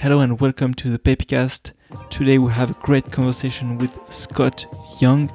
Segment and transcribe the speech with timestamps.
[0.00, 1.72] Hello and welcome to the Papycast.
[2.08, 4.64] Today we have a great conversation with Scott
[4.98, 5.30] Young,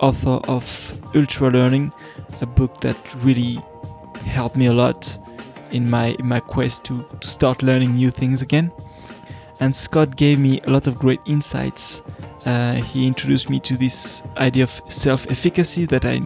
[0.00, 0.64] author of
[1.12, 1.92] Ultralearning,
[2.40, 3.60] a book that really
[4.24, 5.18] helped me a lot
[5.70, 8.72] in my in my quest to, to start learning new things again.
[9.60, 12.00] And Scott gave me a lot of great insights.
[12.46, 16.22] Uh, he introduced me to this idea of self-efficacy that I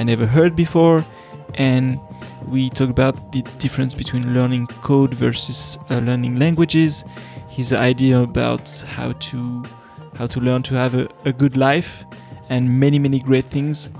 [0.00, 1.04] I never heard before,
[1.54, 2.00] and
[2.46, 7.04] we talk about the difference between learning code versus uh, learning languages
[7.48, 9.64] his idea about how to
[10.16, 12.04] how to learn to have a, a good life
[12.50, 13.90] and many many great things.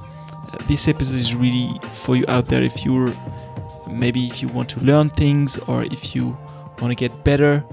[0.52, 3.12] Uh, this episode is really for you out there if you're
[3.91, 6.39] maybe if you want to learn things or if you
[6.80, 7.64] want to get better.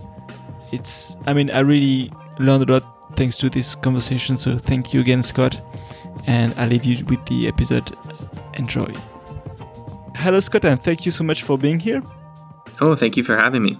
[0.72, 5.00] It's i mean i really learned a lot thanks to this conversation so thank you
[5.00, 5.62] again scott
[6.26, 7.96] and i leave you with the episode.
[8.56, 8.88] Enjoy
[10.16, 12.02] hello scott and thank you so much for being here
[12.82, 13.78] oh thank you for having me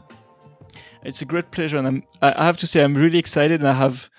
[1.06, 3.74] it's a great pleasure, and I'm, I have to say I'm really excited, and I
[3.74, 4.10] have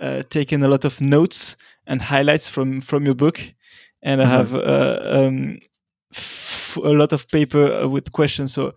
[0.00, 3.40] uh, taken a lot of notes and highlights from from your book,
[4.02, 4.30] and mm-hmm.
[4.30, 5.58] I have uh, um,
[6.14, 8.54] f- a lot of paper uh, with questions.
[8.54, 8.72] So,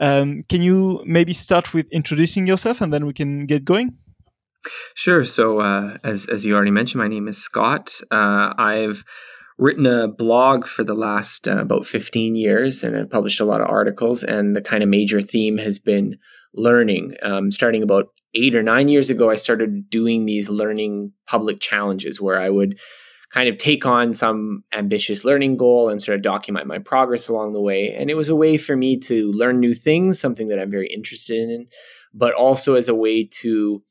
[0.00, 3.96] um, can you maybe start with introducing yourself, and then we can get going?
[4.94, 5.24] Sure.
[5.24, 8.00] So, uh, as as you already mentioned, my name is Scott.
[8.10, 9.02] Uh, I've
[9.58, 13.60] written a blog for the last uh, about 15 years and I've published a lot
[13.60, 14.24] of articles.
[14.24, 16.18] And the kind of major theme has been
[16.54, 17.14] learning.
[17.22, 22.20] Um, starting about eight or nine years ago, I started doing these learning public challenges
[22.20, 22.78] where I would
[23.30, 27.52] kind of take on some ambitious learning goal and sort of document my progress along
[27.52, 27.92] the way.
[27.92, 30.86] And it was a way for me to learn new things, something that I'm very
[30.86, 31.66] interested in,
[32.12, 33.82] but also as a way to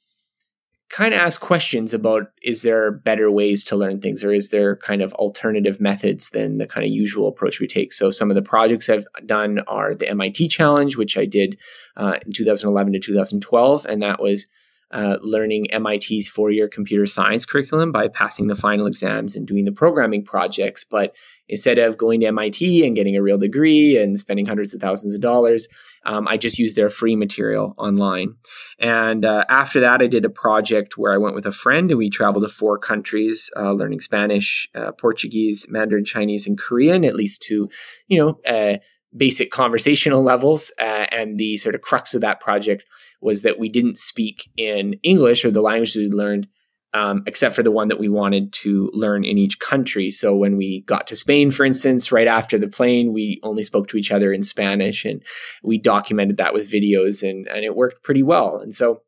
[0.94, 4.76] kind of ask questions about is there better ways to learn things or is there
[4.76, 7.92] kind of alternative methods than the kind of usual approach we take?
[7.92, 11.58] So some of the projects i've done are the mit challenge which i did
[11.98, 14.46] uh, in 2011 to 2012 and that was
[14.94, 19.66] uh, learning MIT's four year computer science curriculum by passing the final exams and doing
[19.66, 20.84] the programming projects.
[20.84, 21.16] But
[21.50, 25.16] instead of going to MIT and getting a real degree and spending hundreds of thousands
[25.16, 25.68] of dollars,
[26.06, 28.36] um, I just used their free material online.
[28.80, 31.98] And uh, after that, I did a project where I went with a friend and
[31.98, 37.16] we traveled to four countries, uh, learning Spanish, uh, Portuguese, Mandarin, Chinese, and Korean, at
[37.16, 37.68] least to,
[38.08, 38.78] you know, uh,
[39.16, 40.72] basic conversational levels.
[40.80, 42.84] Uh, and the sort of crux of that project
[43.22, 46.48] was that we didn't speak in English or the language we learned,
[46.94, 50.10] um, except for the one that we wanted to learn in each country.
[50.10, 53.88] So when we got to Spain, for instance, right after the plane, we only spoke
[53.90, 55.22] to each other in Spanish and
[55.64, 58.58] we documented that with videos and, and it worked pretty well.
[58.58, 59.02] And so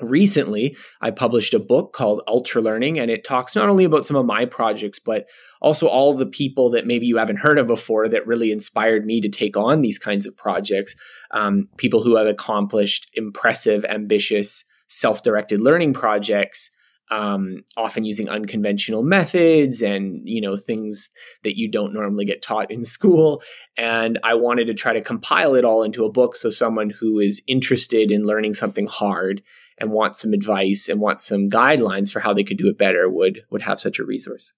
[0.00, 4.26] recently i published a book called Ultralearning and it talks not only about some of
[4.26, 5.26] my projects but
[5.60, 9.20] also all the people that maybe you haven't heard of before that really inspired me
[9.20, 10.94] to take on these kinds of projects.
[11.32, 16.70] Um, people who have accomplished impressive ambitious self-directed learning projects
[17.10, 21.08] um, often using unconventional methods and you know things
[21.42, 23.42] that you don't normally get taught in school.
[23.76, 27.18] And i wanted to try to compile it all into a book so someone who
[27.18, 29.42] is interested in learning something hard
[29.78, 33.08] and wants some advice and wants some guidelines for how they could do it better
[33.08, 34.52] would would have such a resource.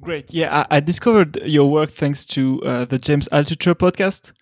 [0.00, 0.32] Great.
[0.32, 4.32] Yeah i, I discovered your work thanks to uh, the james altucher podcast.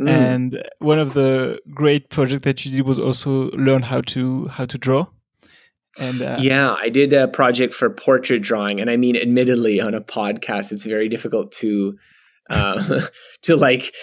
[0.00, 0.08] Mm.
[0.08, 4.66] and one of the great projects that you did was also learn how to how
[4.66, 5.06] to draw
[5.98, 9.94] and uh, yeah, I did a project for portrait drawing, and I mean, admittedly, on
[9.94, 11.96] a podcast, it's very difficult to
[12.50, 13.00] uh,
[13.42, 13.94] to like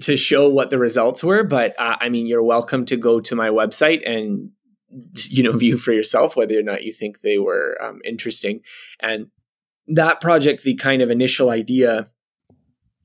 [0.00, 1.44] to show what the results were.
[1.44, 4.50] But uh, I mean, you're welcome to go to my website and
[5.16, 8.60] you know view for yourself whether or not you think they were um, interesting.
[9.00, 9.28] And
[9.88, 12.08] that project, the kind of initial idea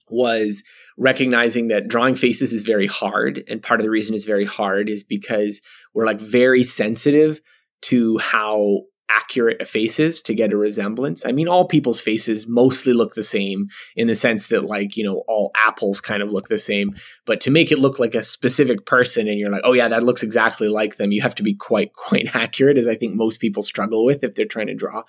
[0.09, 0.63] was
[0.97, 4.89] recognizing that drawing faces is very hard and part of the reason it's very hard
[4.89, 5.61] is because
[5.93, 7.41] we're like very sensitive
[7.83, 11.25] to how accurate a face is to get a resemblance.
[11.25, 15.03] I mean, all people's faces mostly look the same in the sense that, like, you
[15.03, 16.95] know, all apples kind of look the same.
[17.25, 20.03] But to make it look like a specific person and you're like, oh, yeah, that
[20.03, 23.39] looks exactly like them, you have to be quite, quite accurate, as I think most
[23.39, 25.03] people struggle with if they're trying to draw.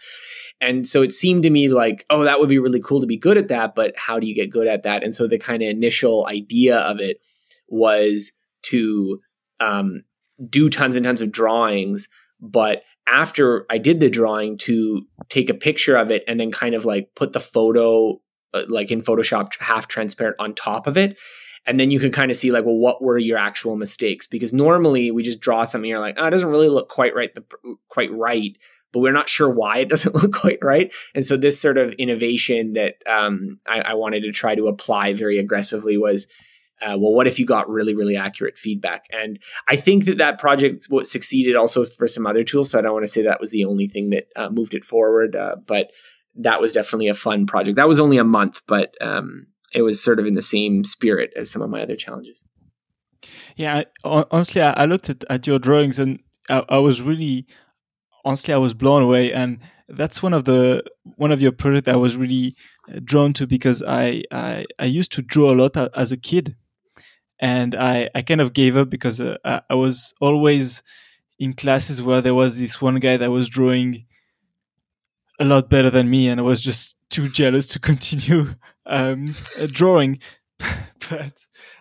[0.61, 3.19] And so it seemed to me like, oh, that would be really cool to be
[3.19, 3.75] good at that.
[3.75, 5.03] But how do you get good at that?
[5.03, 7.20] And so the kind of initial idea of it
[7.69, 8.32] was
[8.62, 9.20] to
[9.61, 10.03] um,
[10.49, 12.09] do tons and tons of drawings
[12.40, 16.75] but after I did the drawing to take a picture of it and then kind
[16.75, 18.20] of like put the photo
[18.55, 21.19] uh, like in Photoshop half transparent on top of it.
[21.67, 24.26] And then you can kind of see like, well, what were your actual mistakes?
[24.26, 27.35] Because normally we just draw something, you're like, oh, it doesn't really look quite right,
[27.35, 27.44] the,
[27.88, 28.56] quite right,
[28.93, 30.93] but we're not sure why it doesn't look quite right.
[31.14, 35.12] And so this sort of innovation that um, I, I wanted to try to apply
[35.12, 36.26] very aggressively was
[36.81, 39.07] uh, well, what if you got really, really accurate feedback?
[39.11, 39.39] And
[39.69, 42.71] I think that that project succeeded also for some other tools.
[42.71, 44.85] So I don't want to say that was the only thing that uh, moved it
[44.85, 45.91] forward, uh, but
[46.37, 47.77] that was definitely a fun project.
[47.77, 51.33] That was only a month, but um, it was sort of in the same spirit
[51.37, 52.45] as some of my other challenges.
[53.57, 57.47] Yeah, honestly, I looked at, at your drawings and I, I was really,
[58.25, 59.33] honestly, I was blown away.
[59.33, 59.59] And
[59.89, 60.83] that's one of the
[61.17, 62.55] one of your projects I was really
[62.89, 66.57] uh, drawn to because I, I I used to draw a lot as a kid,
[67.40, 70.82] and I I kind of gave up because uh, I was always
[71.38, 74.05] in classes where there was this one guy that was drawing
[75.38, 78.55] a lot better than me, and I was just too jealous to continue
[78.87, 80.19] um, uh, drawing.
[80.58, 81.32] but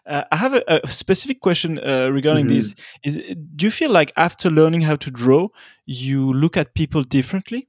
[0.06, 2.56] uh, I have a, a specific question uh, regarding mm-hmm.
[2.56, 2.75] this.
[3.03, 5.50] Is do you feel like after learning how to draw,
[5.86, 7.68] you look at people differently?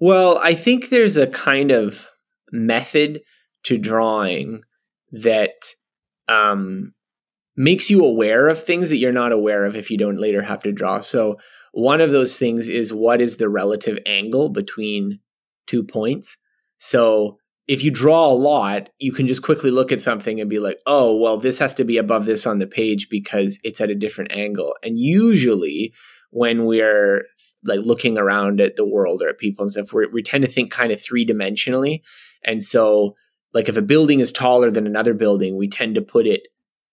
[0.00, 2.08] Well, I think there's a kind of
[2.50, 3.20] method
[3.64, 4.62] to drawing
[5.12, 5.52] that
[6.28, 6.92] um,
[7.56, 10.62] makes you aware of things that you're not aware of if you don't later have
[10.62, 11.00] to draw.
[11.00, 11.38] So,
[11.72, 15.18] one of those things is what is the relative angle between
[15.66, 16.36] two points?
[16.78, 20.58] So, if you draw a lot, you can just quickly look at something and be
[20.58, 23.90] like, oh, well, this has to be above this on the page because it's at
[23.90, 24.76] a different angle.
[24.82, 25.94] And usually,
[26.30, 27.24] when we're
[27.64, 30.50] like looking around at the world or at people and stuff, we we tend to
[30.50, 32.02] think kind of three dimensionally.
[32.44, 33.14] And so,
[33.54, 36.48] like, if a building is taller than another building, we tend to put it,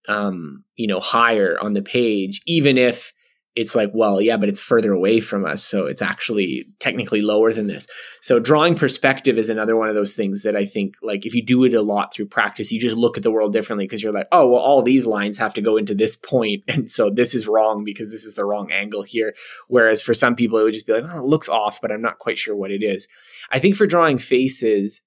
[0.08, 3.12] um, you know, higher on the page, even if
[3.54, 5.62] it's like, well, yeah, but it's further away from us.
[5.62, 7.86] So it's actually technically lower than this.
[8.22, 11.46] So drawing perspective is another one of those things that I think, like, if you
[11.46, 14.14] do it a lot through practice, you just look at the world differently because you're
[14.14, 17.34] like, oh, well, all these lines have to go into this point, And so this
[17.36, 19.34] is wrong because this is the wrong angle here.
[19.68, 22.02] Whereas for some people, it would just be like, oh, it looks off, but I'm
[22.02, 23.08] not quite sure what it is.
[23.52, 25.02] I think for drawing faces,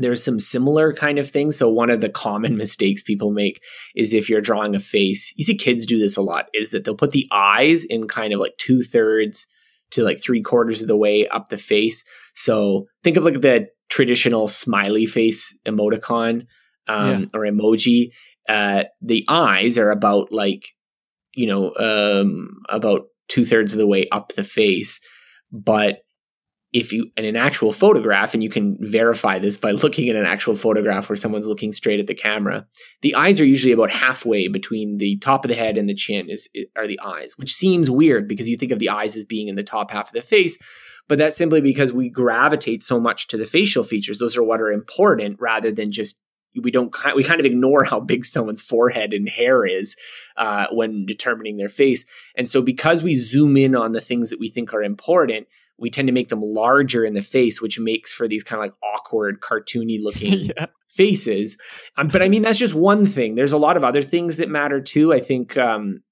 [0.00, 1.56] there's some similar kind of things.
[1.56, 3.62] So one of the common mistakes people make
[3.94, 6.84] is if you're drawing a face, you see kids do this a lot, is that
[6.84, 9.46] they'll put the eyes in kind of like two thirds
[9.90, 12.04] to like three quarters of the way up the face.
[12.34, 16.46] So think of like the traditional smiley face emoticon
[16.86, 17.26] um, yeah.
[17.34, 18.10] or emoji.
[18.48, 20.64] Uh, the eyes are about like,
[21.34, 25.00] you know, um, about two thirds of the way up the face.
[25.52, 25.98] But
[26.72, 30.26] if you in an actual photograph and you can verify this by looking at an
[30.26, 32.66] actual photograph where someone's looking straight at the camera
[33.02, 36.28] the eyes are usually about halfway between the top of the head and the chin
[36.28, 39.48] is are the eyes which seems weird because you think of the eyes as being
[39.48, 40.58] in the top half of the face
[41.10, 44.20] but that's simply because we gravitate so much to the facial features.
[44.20, 46.20] Those are what are important rather than just
[46.62, 49.96] we don't we kind of ignore how big someone's forehead and hair is
[50.36, 52.04] uh, when determining their face.
[52.36, 55.48] And so because we zoom in on the things that we think are important
[55.80, 58.64] we tend to make them larger in the face, which makes for these kind of
[58.64, 60.66] like awkward, cartoony looking yeah.
[60.88, 61.56] faces.
[61.96, 63.34] Um, but I mean, that's just one thing.
[63.34, 65.12] There's a lot of other things that matter too.
[65.12, 66.02] I think, um,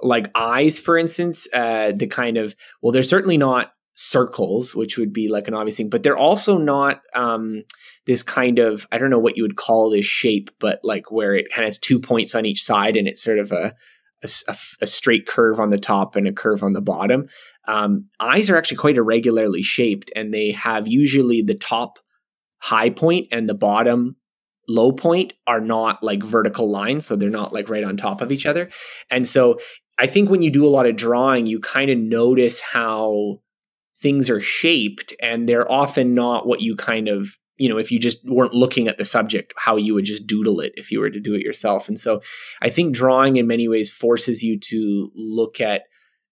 [0.00, 5.12] like eyes, for instance, uh, the kind of, well, they're certainly not circles, which would
[5.12, 7.62] be like an obvious thing, but they're also not um,
[8.06, 11.34] this kind of, I don't know what you would call this shape, but like where
[11.34, 13.76] it kind of has two points on each side and it's sort of a,
[14.22, 17.28] a, a, straight curve on the top and a curve on the bottom.
[17.66, 21.98] Um, eyes are actually quite irregularly shaped, and they have usually the top
[22.58, 24.16] high point and the bottom
[24.68, 28.32] low point are not like vertical lines, so they're not like right on top of
[28.32, 28.70] each other.
[29.10, 29.58] And so
[29.98, 33.40] I think when you do a lot of drawing, you kind of notice how
[34.00, 38.00] things are shaped, and they're often not what you kind of you know, if you
[38.00, 41.10] just weren't looking at the subject, how you would just doodle it if you were
[41.10, 41.86] to do it yourself.
[41.86, 42.20] And so
[42.60, 45.82] I think drawing in many ways forces you to look at,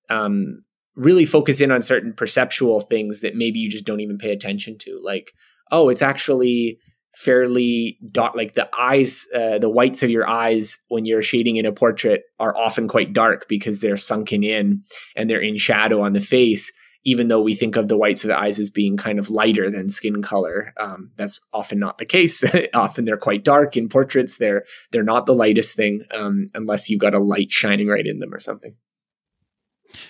[0.08, 0.64] um,
[0.96, 4.76] really focus in on certain perceptual things that maybe you just don't even pay attention
[4.78, 5.00] to.
[5.04, 5.30] Like,
[5.70, 6.80] oh, it's actually
[7.14, 11.66] fairly dot like the eyes uh, the whites of your eyes when you're shading in
[11.66, 14.82] a portrait are often quite dark because they're sunken in
[15.16, 16.72] and they're in shadow on the face
[17.04, 19.70] even though we think of the whites of the eyes as being kind of lighter
[19.70, 22.44] than skin color, um, that's often not the case.
[22.74, 24.36] often they're quite dark in portraits.
[24.36, 28.18] They're they're not the lightest thing um, unless you've got a light shining right in
[28.18, 28.74] them or something.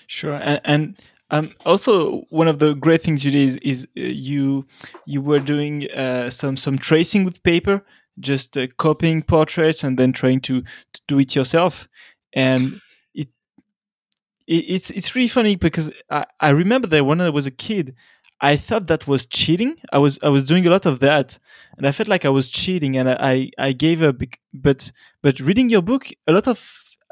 [0.07, 4.03] Sure, and, and um, also one of the great things you did is, is uh,
[4.03, 4.67] you
[5.07, 7.85] you were doing uh, some some tracing with paper,
[8.19, 11.89] just uh, copying portraits and then trying to, to do it yourself,
[12.33, 12.81] and
[14.50, 17.95] it's it's really funny because I, I remember that when I was a kid,
[18.40, 19.76] I thought that was cheating.
[19.92, 21.38] I was I was doing a lot of that,
[21.78, 24.16] and I felt like I was cheating, and I I gave up.
[24.52, 24.90] But
[25.23, 26.59] but reading your book, a lot of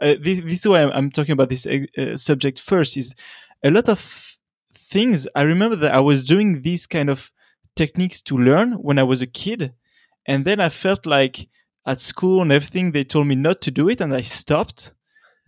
[0.03, 2.97] uh, this, this, is why I'm, I'm, talking about this uh, subject first.
[2.97, 3.15] Is
[3.63, 4.39] a lot of
[4.75, 5.29] things.
[5.35, 7.31] I remember that I was doing these kind of
[7.77, 9.75] techniques to learn when I was a kid,
[10.27, 11.49] and then I felt like
[11.87, 14.95] at school and everything, they told me not to do it, and I stopped.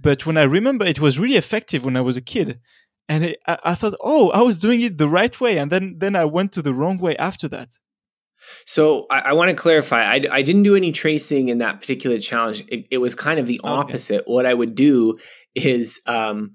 [0.01, 2.61] But when I remember, it was really effective when I was a kid,
[3.09, 5.97] and it, I, I thought, oh, I was doing it the right way, and then
[5.99, 7.79] then I went to the wrong way after that.
[8.67, 10.03] So I, I want to clarify.
[10.05, 12.65] I, I, didn't do any tracing in that particular challenge.
[12.69, 14.23] It, it was kind of the opposite.
[14.23, 14.33] Okay.
[14.33, 15.19] What I would do
[15.55, 16.53] is um,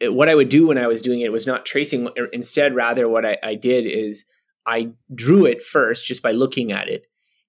[0.00, 2.08] it, what I would do when I was doing it was not tracing.
[2.32, 4.24] Instead, rather, what I, I did is
[4.66, 7.06] I drew it first just by looking at it.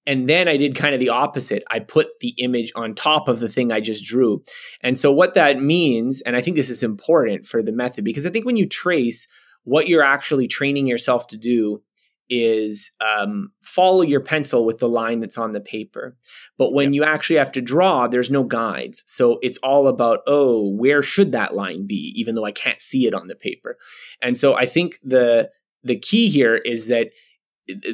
[0.07, 1.63] And then I did kind of the opposite.
[1.69, 4.43] I put the image on top of the thing I just drew.
[4.81, 8.25] And so, what that means, and I think this is important for the method, because
[8.25, 9.27] I think when you trace,
[9.65, 11.83] what you're actually training yourself to do
[12.29, 16.15] is um, follow your pencil with the line that's on the paper.
[16.57, 16.95] But when yep.
[16.95, 19.03] you actually have to draw, there's no guides.
[19.07, 23.07] So it's all about, oh, where should that line be, even though I can't see
[23.07, 23.77] it on the paper.
[24.21, 25.49] And so I think the
[25.83, 27.09] the key here is that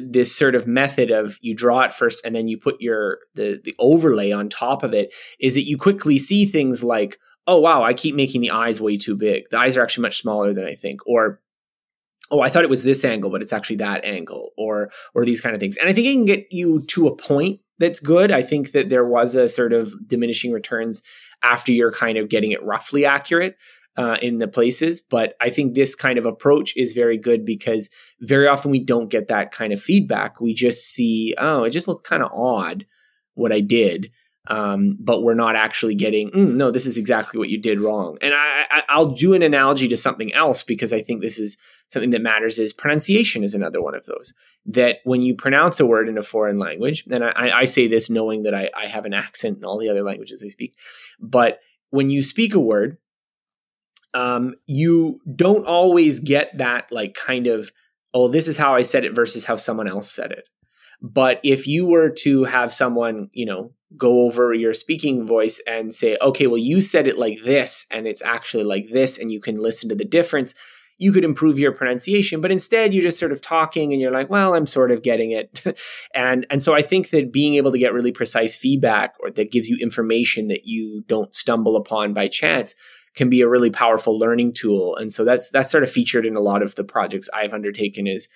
[0.02, 3.60] this sort of method of you draw it first and then you put your the
[3.64, 7.82] the overlay on top of it is that you quickly see things like oh wow
[7.82, 9.44] i keep making the eyes way too big.
[9.50, 11.00] The eyes are actually much smaller than i think.
[11.06, 11.40] Or
[12.30, 15.40] oh i thought it was this angle but it's actually that angle or or these
[15.40, 15.76] kind of things.
[15.76, 18.30] And i think it can get you to a point that's good.
[18.30, 21.02] I think that there was a sort of diminishing returns
[21.42, 23.56] after you're kind of getting it roughly accurate
[23.96, 27.88] uh, in the places but i think this kind of approach is very good because
[28.20, 30.40] very often we don't get that kind of feedback.
[30.40, 32.86] We just see oh it just looked kind of odd
[33.34, 34.10] what i did
[34.46, 38.18] um, but we're not actually getting mm, no this is exactly what you did wrong.
[38.20, 41.56] And I, I, i'll do an analogy to something else because i think this is
[41.88, 44.34] something that matters is pronunciation is another one of those.
[44.66, 48.10] That when you pronounce a word in a foreign language and i, I say this
[48.10, 50.76] knowing that I, I have an accent in all the other languages i speak
[51.18, 51.60] but
[51.90, 52.98] when you speak a word
[54.14, 57.70] um, you don't always get that like kind of
[58.14, 60.48] oh this is how i said it versus how someone else said it
[61.02, 65.94] but if you were to have someone you know go over your speaking voice and
[65.94, 69.40] say, okay, well, you said it like this, and it's actually like this, and you
[69.40, 70.54] can listen to the difference,
[70.98, 72.40] you could improve your pronunciation.
[72.40, 75.32] But instead, you're just sort of talking and you're like, well, I'm sort of getting
[75.32, 75.62] it.
[76.14, 79.50] and, and so I think that being able to get really precise feedback or that
[79.50, 82.74] gives you information that you don't stumble upon by chance
[83.14, 84.96] can be a really powerful learning tool.
[84.96, 88.06] And so that's that's sort of featured in a lot of the projects I've undertaken
[88.06, 88.28] is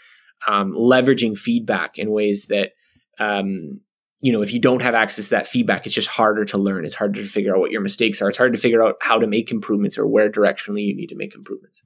[0.46, 2.72] um, leveraging feedback in ways that
[3.18, 3.80] um,
[4.20, 6.84] you know, if you don't have access to that feedback, it's just harder to learn.
[6.84, 8.28] It's harder to figure out what your mistakes are.
[8.28, 11.16] It's hard to figure out how to make improvements or where directionally you need to
[11.16, 11.82] make improvements.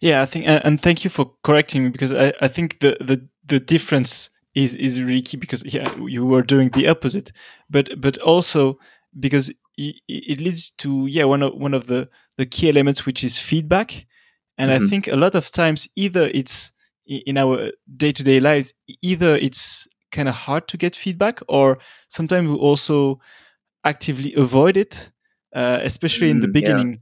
[0.00, 3.28] Yeah, I think, and thank you for correcting me because I, I think the, the,
[3.44, 7.30] the difference is, is really key because yeah, you were doing the opposite,
[7.70, 8.78] but, but also
[9.18, 13.24] because it, it leads to, yeah, one of, one of the, the key elements, which
[13.24, 14.06] is feedback.
[14.58, 14.84] And mm-hmm.
[14.84, 16.72] I think a lot of times either it's
[17.06, 21.78] in our day to day lives, either it's kind of hard to get feedback, or
[22.08, 23.20] sometimes we also
[23.84, 25.10] actively avoid it,
[25.54, 26.90] uh, especially in the mm, beginning.
[26.92, 26.98] Yeah.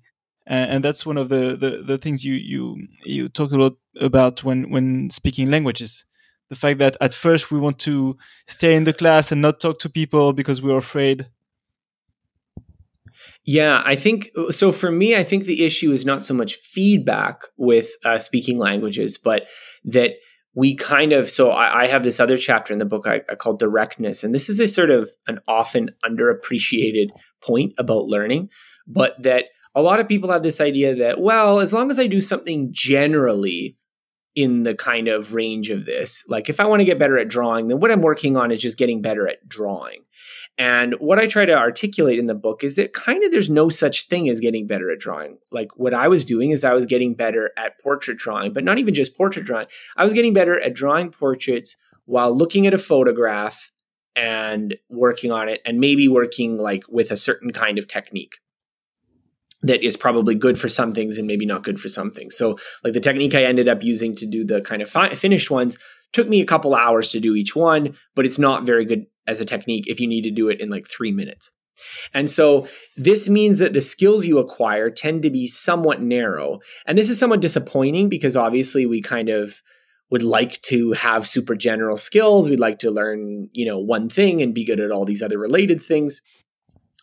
[0.46, 3.76] Uh, and that's one of the, the, the things you you you talk a lot
[3.98, 6.04] about when when speaking languages.
[6.50, 9.78] The fact that at first we want to stay in the class and not talk
[9.78, 11.26] to people because we're afraid.
[13.46, 14.72] Yeah, I think so.
[14.72, 19.18] For me, I think the issue is not so much feedback with uh, speaking languages,
[19.18, 19.48] but
[19.84, 20.12] that
[20.54, 23.34] we kind of so I, I, have this other chapter in the book I, I
[23.34, 27.08] call directness and this is a sort of an often underappreciated
[27.42, 28.50] point about learning
[28.86, 32.06] but that a lot of people have this idea that well as long as i
[32.06, 33.76] do something generally
[34.34, 37.28] in the kind of range of this like if i want to get better at
[37.28, 40.04] drawing then what i'm working on is just getting better at drawing
[40.56, 43.68] and what I try to articulate in the book is that kind of there's no
[43.68, 45.38] such thing as getting better at drawing.
[45.50, 48.78] Like what I was doing is I was getting better at portrait drawing, but not
[48.78, 49.66] even just portrait drawing.
[49.96, 53.70] I was getting better at drawing portraits while looking at a photograph
[54.14, 58.36] and working on it and maybe working like with a certain kind of technique
[59.64, 62.36] that is probably good for some things and maybe not good for some things.
[62.36, 65.50] So, like the technique I ended up using to do the kind of fi- finished
[65.50, 65.78] ones
[66.12, 69.40] took me a couple hours to do each one, but it's not very good as
[69.40, 71.50] a technique if you need to do it in like three minutes.
[72.12, 76.60] And so this means that the skills you acquire tend to be somewhat narrow.
[76.86, 79.60] And this is somewhat disappointing because obviously we kind of
[80.10, 82.48] would like to have super general skills.
[82.48, 85.38] We'd like to learn, you know, one thing and be good at all these other
[85.38, 86.20] related things.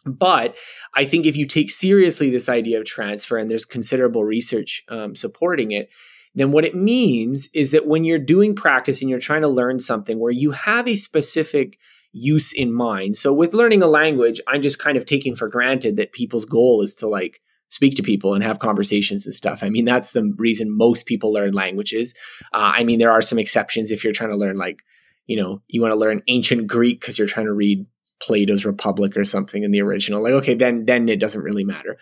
[0.06, 0.56] But
[0.96, 5.16] I think if you take seriously this idea of transfer, and there's considerable research um,
[5.16, 5.90] supporting it,
[6.34, 9.80] then what it means is that when you're doing practice and you're trying to learn
[9.80, 11.78] something where you have a specific
[12.14, 13.18] use in mind.
[13.18, 16.82] So with learning a language, I'm just kind of taking for granted that people's goal
[16.82, 19.64] is to like speak to people and have conversations and stuff.
[19.64, 22.14] I mean, that's the reason most people learn languages.
[22.54, 24.80] Uh, I mean, there are some exceptions if you're trying to learn like,
[25.26, 27.86] you know, you want to learn ancient Greek because you're trying to read
[28.22, 30.22] Plato's Republic or something in the original.
[30.22, 31.98] Like, okay, then then it doesn't really matter.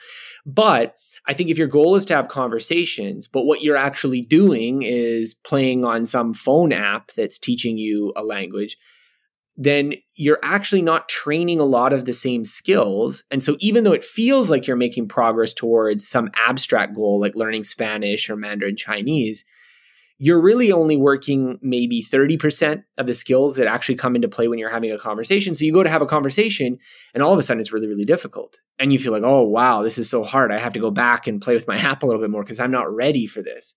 [0.45, 0.95] But
[1.27, 5.33] I think if your goal is to have conversations, but what you're actually doing is
[5.33, 8.77] playing on some phone app that's teaching you a language,
[9.55, 13.23] then you're actually not training a lot of the same skills.
[13.29, 17.35] And so, even though it feels like you're making progress towards some abstract goal like
[17.35, 19.43] learning Spanish or Mandarin Chinese,
[20.21, 24.59] you're really only working maybe 30% of the skills that actually come into play when
[24.59, 25.55] you're having a conversation.
[25.55, 26.77] So you go to have a conversation
[27.13, 28.59] and all of a sudden it's really, really difficult.
[28.77, 30.51] And you feel like, oh, wow, this is so hard.
[30.51, 32.59] I have to go back and play with my app a little bit more because
[32.59, 33.75] I'm not ready for this.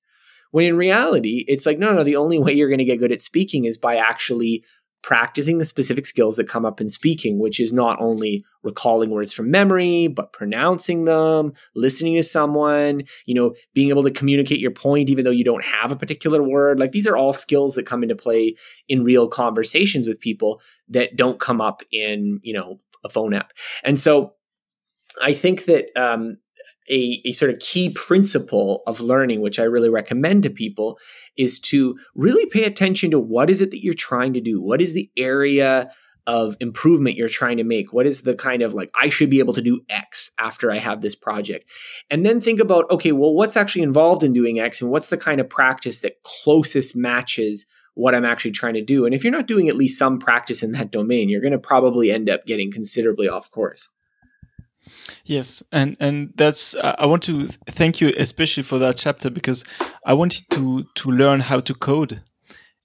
[0.50, 3.12] When in reality, it's like, no, no, the only way you're going to get good
[3.12, 4.64] at speaking is by actually
[5.02, 9.32] practicing the specific skills that come up in speaking, which is not only recalling words
[9.32, 14.70] from memory, but pronouncing them, listening to someone, you know, being able to communicate your
[14.70, 16.78] point even though you don't have a particular word.
[16.78, 18.54] Like these are all skills that come into play
[18.88, 23.52] in real conversations with people that don't come up in, you know, a phone app.
[23.82, 24.34] And so
[25.20, 26.38] I think that um,
[26.90, 30.98] a, a sort of key principle of learning, which I really recommend to people,
[31.36, 34.60] is to really pay attention to what is it that you're trying to do?
[34.60, 35.90] What is the area
[36.26, 37.92] of improvement you're trying to make?
[37.92, 40.78] What is the kind of like, I should be able to do X after I
[40.78, 41.68] have this project?
[42.10, 45.16] And then think about, okay, well, what's actually involved in doing X and what's the
[45.16, 49.04] kind of practice that closest matches what I'm actually trying to do?
[49.04, 51.58] And if you're not doing at least some practice in that domain, you're going to
[51.58, 53.88] probably end up getting considerably off course.
[55.24, 59.64] Yes, and and that's I want to thank you especially for that chapter because
[60.04, 62.22] I wanted to to learn how to code,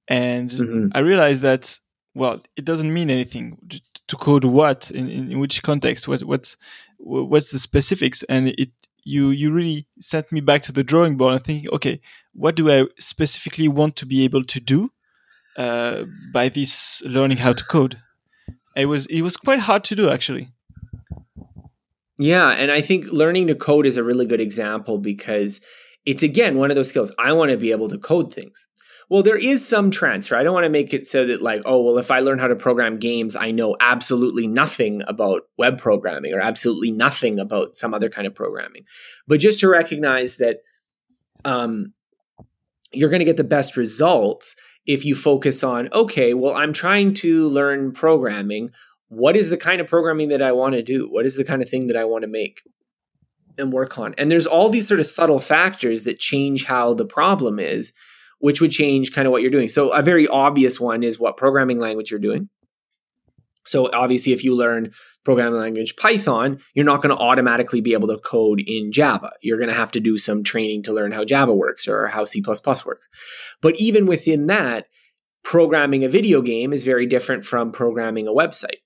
[0.07, 0.87] and mm-hmm.
[0.93, 1.79] I realized that
[2.13, 3.57] well it doesn't mean anything
[4.07, 6.57] to code what in, in which context what what's
[6.97, 8.23] what's the specifics?
[8.23, 8.71] And it
[9.03, 12.01] you you really sent me back to the drawing board and thinking okay
[12.33, 14.91] what do I specifically want to be able to do
[15.57, 17.99] uh, by this learning how to code?
[18.75, 20.51] It was it was quite hard to do actually
[22.17, 25.61] yeah, and I think learning to code is a really good example because
[26.05, 27.11] it's again one of those skills.
[27.19, 28.67] I want to be able to code things.
[29.09, 30.35] Well, there is some transfer.
[30.35, 32.47] I don't want to make it so that like, oh, well, if I learn how
[32.47, 37.93] to program games, I know absolutely nothing about web programming or absolutely nothing about some
[37.93, 38.83] other kind of programming.
[39.25, 40.57] But just to recognize that
[41.45, 41.93] um,
[42.91, 47.13] you're going to get the best results if you focus on, okay, well, I'm trying
[47.15, 48.71] to learn programming
[49.09, 51.07] what is the kind of programming that I want to do?
[51.09, 52.61] What is the kind of thing that I want to make
[53.57, 54.13] and work on?
[54.17, 57.93] And there's all these sort of subtle factors that change how the problem is,
[58.39, 59.69] which would change kind of what you're doing.
[59.69, 62.49] So a very obvious one is what programming language you're doing.
[63.65, 64.91] So obviously if you learn
[65.25, 69.31] programming language Python, you're not going to automatically be able to code in Java.
[69.41, 72.23] You're going to have to do some training to learn how Java works or how
[72.23, 73.09] C++ works.
[73.61, 74.85] But even within that,
[75.43, 78.79] programming a video game is very different from programming a website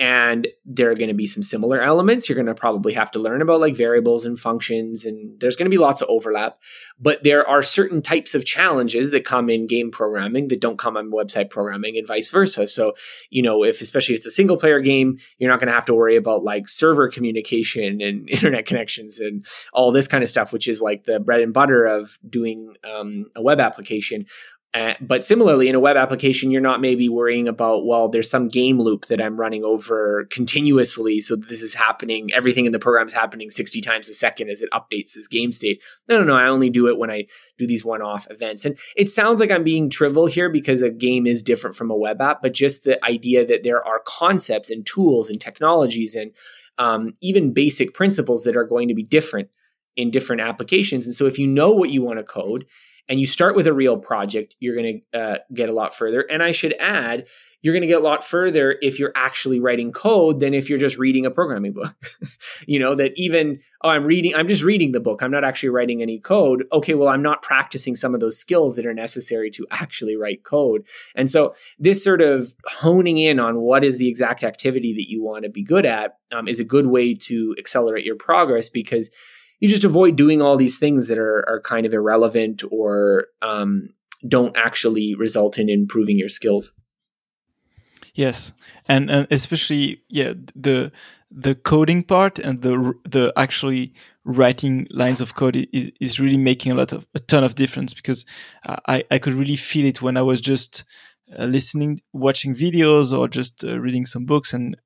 [0.00, 2.28] and there are going to be some similar elements.
[2.28, 5.66] You're going to probably have to learn about like variables and functions and there's going
[5.66, 6.58] to be lots of overlap.
[6.98, 10.96] But there are certain types of challenges that come in game programming that don't come
[10.96, 12.66] in website programming and vice versa.
[12.66, 12.94] So
[13.30, 15.86] you know if especially if it's a single player game you're not going to have
[15.86, 20.52] to worry about like server communication and internet connections and all this kind of stuff
[20.52, 24.26] which is like the bread and butter of doing um, a web application
[24.74, 28.48] uh, but similarly, in a web application, you're not maybe worrying about, well, there's some
[28.48, 31.20] game loop that I'm running over continuously.
[31.20, 34.62] So this is happening, everything in the program is happening 60 times a second as
[34.62, 35.80] it updates this game state.
[36.08, 36.34] No, no, no.
[36.36, 38.64] I only do it when I do these one off events.
[38.64, 41.96] And it sounds like I'm being trivial here because a game is different from a
[41.96, 46.32] web app, but just the idea that there are concepts and tools and technologies and
[46.78, 49.50] um, even basic principles that are going to be different
[49.96, 51.06] in different applications.
[51.06, 52.66] And so if you know what you want to code,
[53.08, 56.20] and you start with a real project, you're going to uh, get a lot further.
[56.20, 57.26] And I should add,
[57.64, 60.78] you're going to get a lot further if you're actually writing code than if you're
[60.78, 61.94] just reading a programming book.
[62.66, 65.22] you know, that even, oh, I'm reading, I'm just reading the book.
[65.22, 66.64] I'm not actually writing any code.
[66.72, 70.44] Okay, well, I'm not practicing some of those skills that are necessary to actually write
[70.44, 70.86] code.
[71.14, 75.22] And so, this sort of honing in on what is the exact activity that you
[75.22, 79.08] want to be good at um, is a good way to accelerate your progress because
[79.64, 83.88] you just avoid doing all these things that are, are kind of irrelevant or um,
[84.28, 86.74] don't actually result in improving your skills.
[88.14, 88.52] Yes,
[88.86, 90.92] and, and especially yeah the
[91.30, 93.94] the coding part and the the actually
[94.26, 97.94] writing lines of code is, is really making a lot of a ton of difference
[97.94, 98.26] because
[98.66, 100.84] I I could really feel it when I was just
[101.38, 104.76] uh, listening, watching videos, or just uh, reading some books, and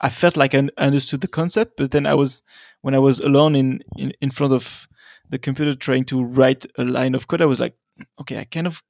[0.00, 2.42] I felt like I understood the concept, but then I was
[2.82, 4.88] when I was alone in, in in front of
[5.28, 7.74] the computer trying to write a line of code, I was like,
[8.20, 8.82] okay, I kind of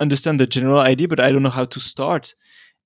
[0.00, 2.34] understand the general idea, but I don't know how to start.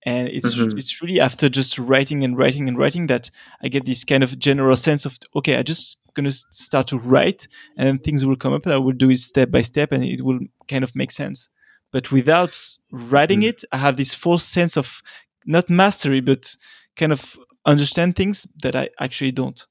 [0.05, 0.77] and it's mm-hmm.
[0.77, 3.31] it's really after just writing and writing and writing that
[3.63, 7.49] I get this kind of general sense of okay, I just gonna start to write,
[7.77, 10.05] and then things will come up, and I will do it step by step, and
[10.05, 11.49] it will kind of make sense.
[11.91, 12.59] But without
[12.91, 13.49] writing mm-hmm.
[13.49, 15.03] it, I have this false sense of
[15.47, 16.55] not mastery, but
[16.97, 19.65] kind of understand things that I actually don't.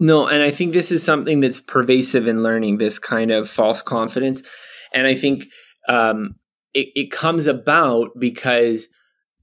[0.00, 2.78] No, and I think this is something that's pervasive in learning.
[2.78, 4.42] This kind of false confidence,
[4.92, 5.46] and I think
[5.88, 6.34] um,
[6.72, 8.88] it, it comes about because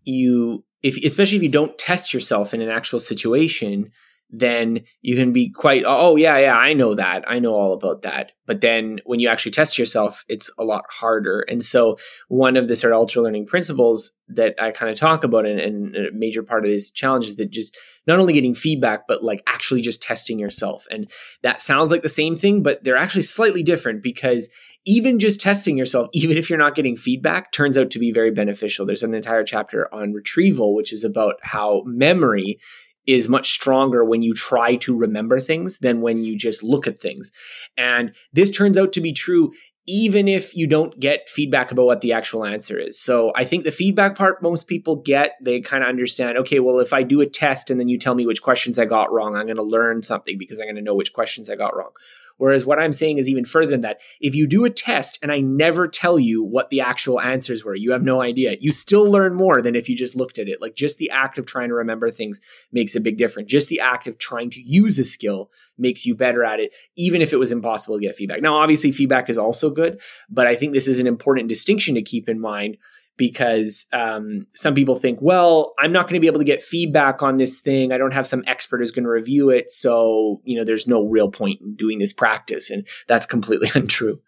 [0.03, 3.91] you if especially if you don't test yourself in an actual situation
[4.31, 7.23] then you can be quite oh, oh yeah yeah i know that.
[7.27, 8.31] I know all about that.
[8.47, 11.41] But then when you actually test yourself it's a lot harder.
[11.41, 11.97] And so
[12.29, 15.59] one of the sort of ultra learning principles that i kind of talk about and,
[15.59, 19.23] and a major part of this challenge is that just not only getting feedback but
[19.23, 20.87] like actually just testing yourself.
[20.89, 21.11] And
[21.43, 24.49] that sounds like the same thing but they're actually slightly different because
[24.85, 28.31] even just testing yourself even if you're not getting feedback turns out to be very
[28.31, 28.85] beneficial.
[28.85, 32.59] There's an entire chapter on retrieval which is about how memory
[33.07, 37.01] is much stronger when you try to remember things than when you just look at
[37.01, 37.31] things.
[37.77, 39.51] And this turns out to be true
[39.87, 42.99] even if you don't get feedback about what the actual answer is.
[42.99, 46.79] So I think the feedback part most people get, they kind of understand, okay, well,
[46.79, 49.35] if I do a test and then you tell me which questions I got wrong,
[49.35, 51.91] I'm going to learn something because I'm going to know which questions I got wrong.
[52.41, 54.01] Whereas what I'm saying is even further than that.
[54.19, 57.75] If you do a test and I never tell you what the actual answers were,
[57.75, 58.57] you have no idea.
[58.59, 60.59] You still learn more than if you just looked at it.
[60.59, 63.51] Like just the act of trying to remember things makes a big difference.
[63.51, 67.21] Just the act of trying to use a skill makes you better at it, even
[67.21, 68.41] if it was impossible to get feedback.
[68.41, 72.01] Now, obviously, feedback is also good, but I think this is an important distinction to
[72.01, 72.77] keep in mind
[73.21, 77.21] because um, some people think, well, I'm not going to be able to get feedback
[77.21, 77.91] on this thing.
[77.91, 79.69] I don't have some expert who's going to review it.
[79.69, 82.71] So, you know, there's no real point in doing this practice.
[82.71, 84.19] And that's completely untrue.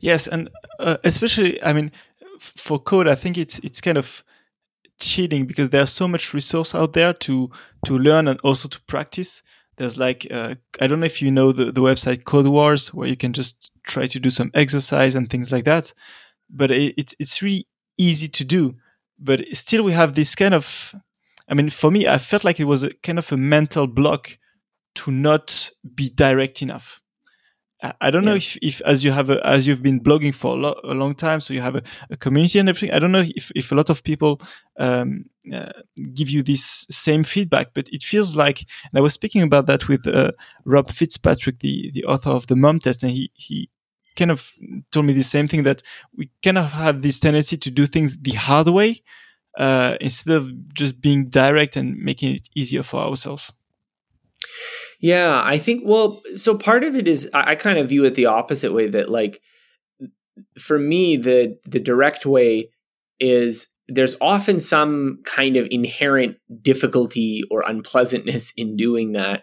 [0.00, 0.26] Yes.
[0.26, 1.90] And uh, especially, I mean,
[2.38, 4.22] for code, I think it's, it's kind of
[5.00, 7.50] cheating because there's so much resource out there to,
[7.86, 9.42] to learn and also to practice.
[9.78, 13.08] There's like, uh, I don't know if you know the, the website Code Wars, where
[13.08, 15.94] you can just try to do some exercise and things like that
[16.50, 18.74] but it, it's it's really easy to do.
[19.18, 20.94] But still, we have this kind of.
[21.50, 24.38] I mean, for me, I felt like it was a kind of a mental block
[24.96, 27.00] to not be direct enough.
[28.00, 28.30] I, don't yeah.
[28.30, 30.94] know if, if as you have a, as you've been blogging for a, lo- a
[30.94, 32.92] long time, so you have a, a, community and everything.
[32.92, 34.40] I don't know if, if a lot of people
[34.80, 35.70] um, uh,
[36.12, 38.60] give you this same feedback, but it feels like.
[38.60, 40.32] And I was speaking about that with uh,
[40.64, 43.70] Rob Fitzpatrick, the the author of the Mom Test, and he he
[44.18, 44.52] kind of
[44.92, 45.82] told me the same thing that
[46.16, 49.02] we kind of have this tendency to do things the hard way
[49.58, 53.52] uh, instead of just being direct and making it easier for ourselves.
[55.00, 58.14] Yeah, I think, well, so part of it is I, I kind of view it
[58.14, 59.40] the opposite way that, like,
[60.58, 62.70] for me, the the direct way
[63.18, 69.42] is there's often some kind of inherent difficulty or unpleasantness in doing that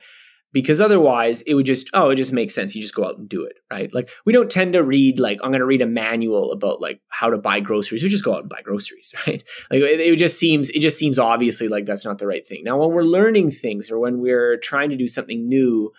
[0.56, 2.74] because otherwise it would just oh it just makes sense.
[2.74, 3.94] You just go out and do it right?
[3.94, 7.02] Like we don't tend to read like i'm going to read a manual about like
[7.10, 8.02] how to buy groceries.
[8.02, 9.44] We just go out and buy groceries right?
[9.70, 12.64] Like it, it, just seems it just seems obviously like that's not the right thing.
[12.64, 15.92] Now when we're learning things or when we're trying to do something new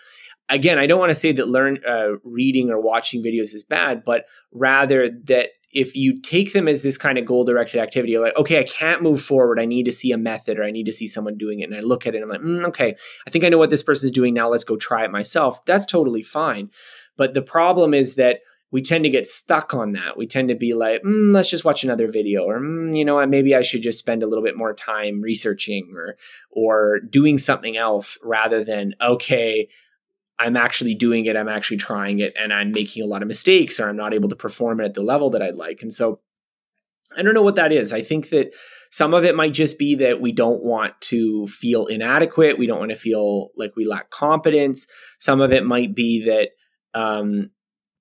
[0.49, 4.01] again i don't want to say that learn uh, reading or watching videos is bad
[4.05, 8.23] but rather that if you take them as this kind of goal directed activity, you're
[8.23, 9.59] like, okay, I can't move forward.
[9.59, 11.69] I need to see a method or I need to see someone doing it.
[11.69, 12.95] And I look at it and I'm like, mm, okay,
[13.27, 14.49] I think I know what this person is doing now.
[14.49, 15.63] Let's go try it myself.
[15.65, 16.69] That's totally fine.
[17.17, 18.39] But the problem is that
[18.71, 20.17] we tend to get stuck on that.
[20.17, 23.25] We tend to be like, mm, let's just watch another video, or mm, you know,
[23.25, 26.17] maybe I should just spend a little bit more time researching or
[26.51, 29.69] or doing something else rather than okay,
[30.39, 33.79] I'm actually doing it, I'm actually trying it, and I'm making a lot of mistakes
[33.79, 35.81] or I'm not able to perform it at the level that I'd like.
[35.81, 36.19] And so
[37.17, 37.93] I don't know what that is.
[37.93, 38.53] I think that
[38.91, 42.57] some of it might just be that we don't want to feel inadequate.
[42.57, 44.87] We don't want to feel like we lack competence.
[45.19, 46.49] Some of it might be that,
[46.93, 47.49] um,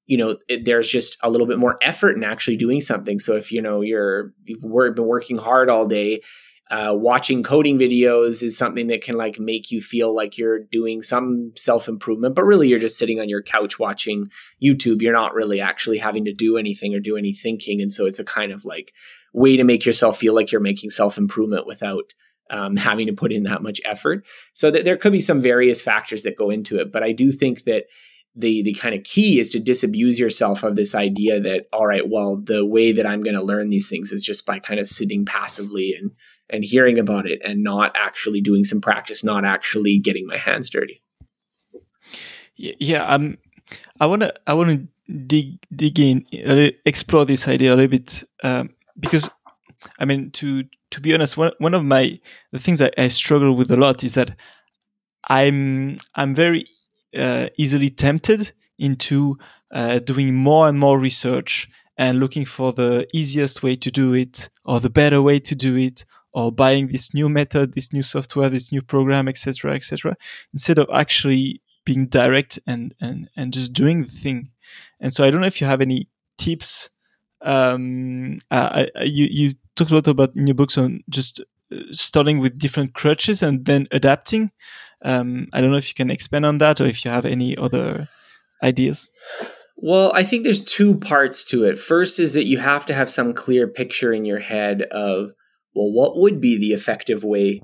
[0.06, 3.18] you know, it, there's just a little bit more effort in actually doing something.
[3.18, 6.20] So if you know you're you've work, been working hard all day
[6.70, 11.00] uh, watching coding videos is something that can like make you feel like you're doing
[11.00, 14.28] some self improvement, but really you're just sitting on your couch watching
[14.62, 15.00] YouTube.
[15.00, 18.18] You're not really actually having to do anything or do any thinking, and so it's
[18.18, 18.92] a kind of like
[19.32, 22.14] way to make yourself feel like you're making self improvement without
[22.50, 24.26] um, having to put in that much effort.
[24.54, 27.30] So that there could be some various factors that go into it, but I do
[27.30, 27.84] think that
[28.36, 32.10] the the kind of key is to disabuse yourself of this idea that all right
[32.10, 34.86] well the way that i'm going to learn these things is just by kind of
[34.86, 36.10] sitting passively and
[36.50, 40.70] and hearing about it and not actually doing some practice, not actually getting my hands
[40.70, 41.02] dirty.
[42.56, 43.36] Yeah, um,
[44.00, 44.86] I wanna I wanna
[45.26, 46.26] dig dig in,
[46.84, 49.28] explore this idea a little bit um, because
[49.98, 52.18] I mean, to to be honest, one one of my
[52.52, 54.36] the things I, I struggle with a lot is that
[55.28, 56.66] I'm I'm very
[57.16, 59.38] uh, easily tempted into
[59.72, 64.50] uh, doing more and more research and looking for the easiest way to do it
[64.64, 66.04] or the better way to do it
[66.36, 70.14] or buying this new method, this new software, this new program, etc., etc.,
[70.52, 74.50] instead of actually being direct and and and just doing the thing.
[75.00, 76.90] And so I don't know if you have any tips.
[77.40, 81.40] Um, uh, I, you you talked a lot about in your books on just
[81.72, 84.50] uh, starting with different crutches and then adapting.
[85.02, 87.56] Um, I don't know if you can expand on that or if you have any
[87.56, 88.08] other
[88.62, 89.08] ideas.
[89.76, 91.78] Well, I think there's two parts to it.
[91.78, 95.32] First is that you have to have some clear picture in your head of
[95.76, 97.60] well, what would be the effective way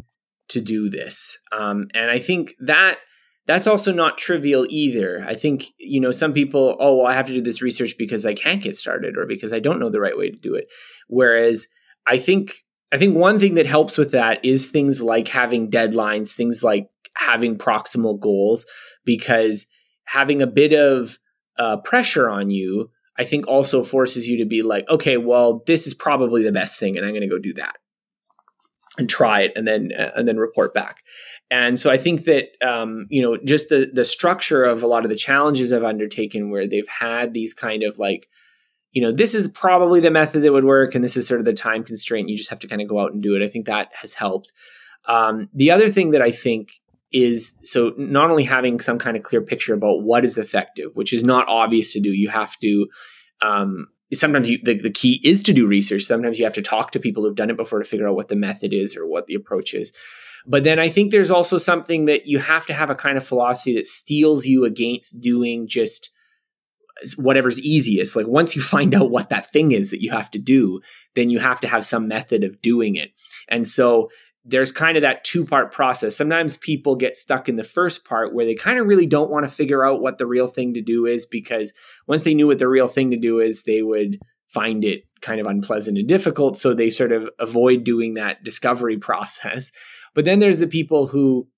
[0.50, 1.38] to do this?
[1.50, 2.98] Um, and I think that
[3.46, 5.24] that's also not trivial either.
[5.26, 8.26] I think, you know, some people, oh, well, I have to do this research because
[8.26, 10.68] I can't get started or because I don't know the right way to do it.
[11.08, 11.66] Whereas
[12.06, 12.52] I think
[12.92, 16.88] I think one thing that helps with that is things like having deadlines, things like
[17.16, 18.66] having proximal goals,
[19.06, 19.66] because
[20.04, 21.18] having a bit of
[21.58, 25.86] uh, pressure on you, I think also forces you to be like, okay, well, this
[25.86, 27.76] is probably the best thing, and I'm going to go do that
[28.98, 30.98] and try it and then uh, and then report back.
[31.50, 35.04] And so i think that um, you know just the the structure of a lot
[35.04, 38.28] of the challenges i've undertaken where they've had these kind of like
[38.92, 41.46] you know this is probably the method that would work and this is sort of
[41.46, 42.28] the time constraint.
[42.28, 43.44] You just have to kind of go out and do it.
[43.44, 44.52] I think that has helped.
[45.06, 46.74] Um, the other thing that i think
[47.10, 51.12] is so not only having some kind of clear picture about what is effective which
[51.12, 52.86] is not obvious to do you have to
[53.42, 56.02] um, sometimes you, the, the key is to do research.
[56.02, 58.28] Sometimes you have to talk to people who've done it before to figure out what
[58.28, 59.92] the method is or what the approach is.
[60.46, 63.24] But then I think there's also something that you have to have a kind of
[63.24, 66.10] philosophy that steels you against doing just
[67.16, 68.16] whatever's easiest.
[68.16, 70.80] Like once you find out what that thing is that you have to do,
[71.14, 73.12] then you have to have some method of doing it.
[73.48, 74.10] And so
[74.44, 76.16] there's kind of that two part process.
[76.16, 79.44] Sometimes people get stuck in the first part where they kind of really don't want
[79.44, 81.72] to figure out what the real thing to do is because
[82.06, 85.40] once they knew what the real thing to do is, they would find it kind
[85.40, 86.56] of unpleasant and difficult.
[86.56, 89.70] So they sort of avoid doing that discovery process.
[90.14, 91.48] But then there's the people who,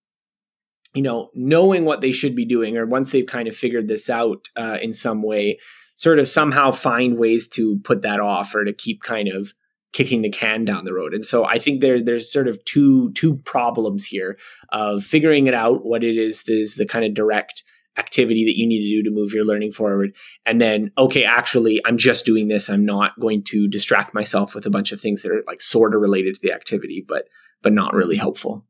[0.94, 4.08] you know, knowing what they should be doing, or once they've kind of figured this
[4.10, 5.58] out uh, in some way,
[5.96, 9.52] sort of somehow find ways to put that off or to keep kind of
[9.94, 11.14] kicking the can down the road.
[11.14, 14.36] And so I think there there's sort of two two problems here
[14.70, 17.62] of figuring it out what it is is the kind of direct
[17.96, 20.14] activity that you need to do to move your learning forward.
[20.44, 22.68] And then okay actually i'm just doing this.
[22.68, 25.94] I'm not going to distract myself with a bunch of things that are like sort
[25.94, 27.28] of related to the activity but
[27.62, 28.66] but not really helpful.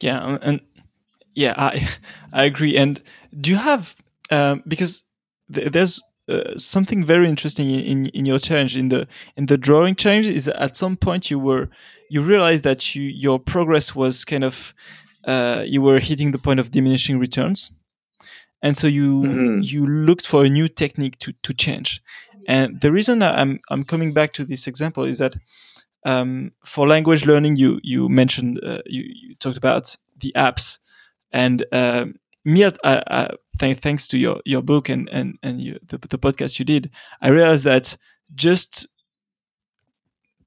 [0.00, 0.60] Yeah and
[1.34, 1.88] yeah i
[2.32, 2.76] i agree.
[2.76, 3.02] And
[3.38, 3.96] do you have
[4.30, 5.02] um, because
[5.52, 9.94] th- there's uh, something very interesting in, in your challenge in the in the drawing
[9.94, 11.68] challenge is at some point you were
[12.08, 14.72] you realized that you your progress was kind of
[15.26, 17.72] uh, you were hitting the point of diminishing returns
[18.62, 19.60] and so you mm-hmm.
[19.62, 22.00] you looked for a new technique to to change
[22.46, 25.34] and the reason i'm i'm coming back to this example is that
[26.04, 30.78] um, for language learning you you mentioned uh, you, you talked about the apps
[31.32, 35.78] and um, me, I, I, th- thanks to your, your book and and and you,
[35.86, 37.96] the, the podcast you did, I realized that
[38.34, 38.86] just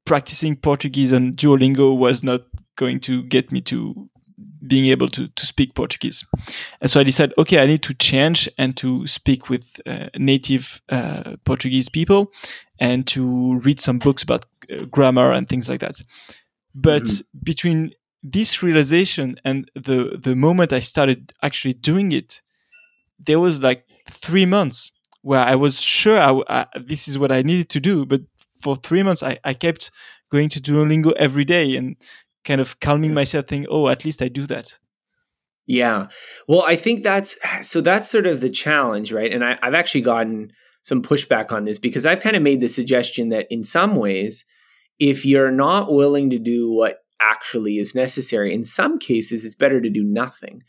[0.06, 2.42] practicing Portuguese on Duolingo was not
[2.76, 4.10] going to get me to
[4.68, 6.26] being able to, to speak Portuguese.
[6.82, 10.82] And so I decided, okay, I need to change and to speak with uh, native
[10.90, 12.32] uh, Portuguese people
[12.80, 15.96] and to read some books about uh, grammar and things like that.
[16.74, 17.40] But mm-hmm.
[17.44, 17.94] between
[18.32, 22.42] this realization and the the moment I started actually doing it,
[23.20, 27.44] there was like three months where I was sure I, I, this is what I
[27.44, 28.22] needed to do, but
[28.62, 29.92] for three months I, I kept
[30.32, 31.96] going to Duolingo every day and
[32.44, 34.80] kind of calming myself, thinking, "Oh, at least I do that."
[35.68, 36.08] Yeah,
[36.48, 37.80] well, I think that's so.
[37.80, 39.32] That's sort of the challenge, right?
[39.32, 42.68] And I, I've actually gotten some pushback on this because I've kind of made the
[42.68, 44.46] suggestion that in some ways,
[45.00, 48.54] if you're not willing to do what actually is necessary.
[48.54, 50.64] In some cases, it's better to do nothing.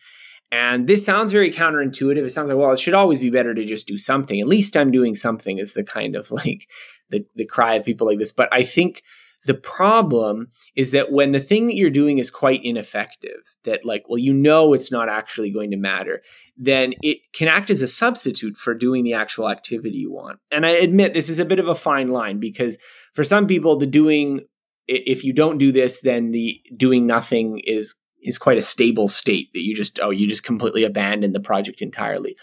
[0.52, 2.24] And this sounds very counterintuitive.
[2.24, 4.40] It sounds like, well, it should always be better to just do something.
[4.40, 6.68] At least I'm doing something is the kind of like
[7.10, 8.32] the, the cry of people like this.
[8.32, 9.02] But I think
[9.46, 14.04] the problem is that when the thing that you're doing is quite ineffective, that like,
[14.08, 16.22] well, you know it's not actually going to matter,
[16.56, 20.40] then it can act as a substitute for doing the actual activity you want.
[20.50, 22.76] And I admit this is a bit of a fine line because
[23.14, 24.40] for some people, the doing
[24.88, 29.48] if you don't do this, then the doing nothing is is quite a stable state
[29.52, 32.36] that you just oh you just completely abandon the project entirely.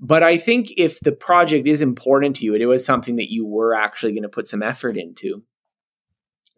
[0.00, 3.46] But I think if the project is important to you, it was something that you
[3.46, 5.44] were actually going to put some effort into,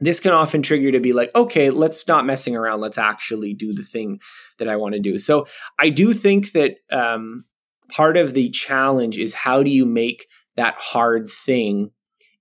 [0.01, 2.81] this can often trigger to be like, okay, let's stop messing around.
[2.81, 4.21] Let's actually do the thing
[4.59, 5.19] that I want to do.
[5.19, 5.47] So
[5.79, 7.45] I do think that um,
[7.89, 11.91] part of the challenge is how do you make that hard thing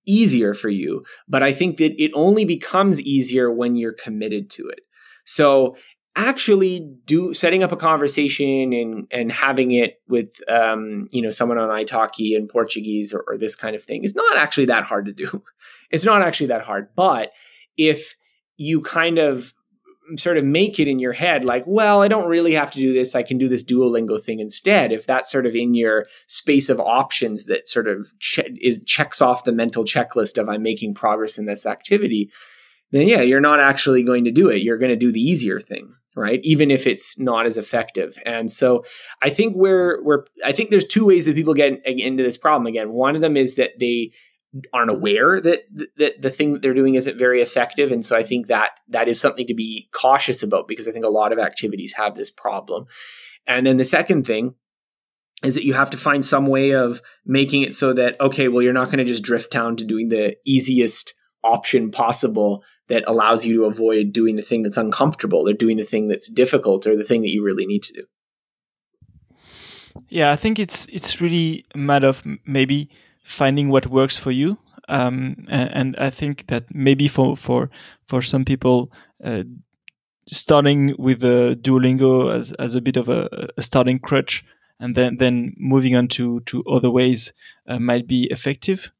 [0.06, 1.04] easier for you?
[1.28, 4.82] But I think that it only becomes easier when you're committed to it.
[5.26, 5.76] So
[6.16, 11.58] actually do setting up a conversation and and having it with um, you know someone
[11.58, 15.06] on italki in portuguese or, or, this kind of thing is not actually that hard
[15.06, 15.44] to do
[15.92, 17.32] it's not actually that hard but
[17.78, 18.16] if
[18.58, 19.54] you kind of
[20.18, 22.94] sort of make it in your head like well i don't really have to do
[22.94, 23.16] this.
[23.16, 26.80] I can do this duolingo thing instead if that's sort of in your space of
[26.80, 31.38] options that sort of che- is checks off the mental checklist of i'm making progress
[31.38, 32.30] in this activity
[32.92, 34.62] then yeah you're not actually going to do it.
[34.62, 36.40] You're going to do the easier thing right?
[36.44, 38.18] Even if it's not as effective.
[38.26, 38.86] And so
[39.22, 42.68] i think we're we're i think there's two ways that people get into this problem.
[42.68, 44.12] Again one of them is that they
[44.74, 45.64] aren't aware that
[45.98, 49.08] that the thing that they're doing isn't very effective and so i think that that
[49.08, 52.32] is something to be cautious about because i think a lot of activities have this
[52.32, 52.86] problem
[53.48, 54.56] and then the second thing
[55.44, 58.62] is that you have to find some way of making it so that okay well
[58.62, 61.14] you're not going to just drift down to doing the easiest
[61.46, 65.84] option possible that allows you to avoid doing the thing that's uncomfortable or doing the
[65.84, 68.04] thing that's difficult or the thing that you really need to do.
[70.10, 72.90] Yeah, I think it's it's really a matter of maybe
[73.26, 74.58] finding what works for you.
[74.88, 77.72] Um, and, and, I think that maybe for for
[78.06, 78.92] for some people,
[79.24, 79.44] uh,
[80.28, 84.46] starting with uh, Duolingo as as a bit of a, a, starting crutch,
[84.80, 87.34] and then then moving on to to other ways
[87.68, 88.92] uh, might be effective.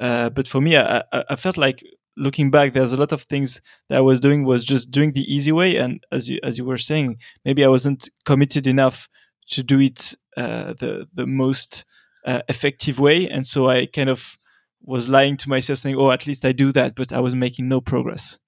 [0.00, 1.84] Uh, but for me, I, I, felt like
[2.16, 5.32] looking back, there's a lot of things that I was doing was just doing the
[5.32, 9.10] easy way, and as you as you were saying, maybe I wasn't committed enough
[9.48, 11.84] to do it uh, the the most
[12.24, 14.36] uh, effective way, and so I kind of
[14.82, 17.68] was lying to myself, saying, "Oh, at least I do that," but I was making
[17.68, 18.38] no progress.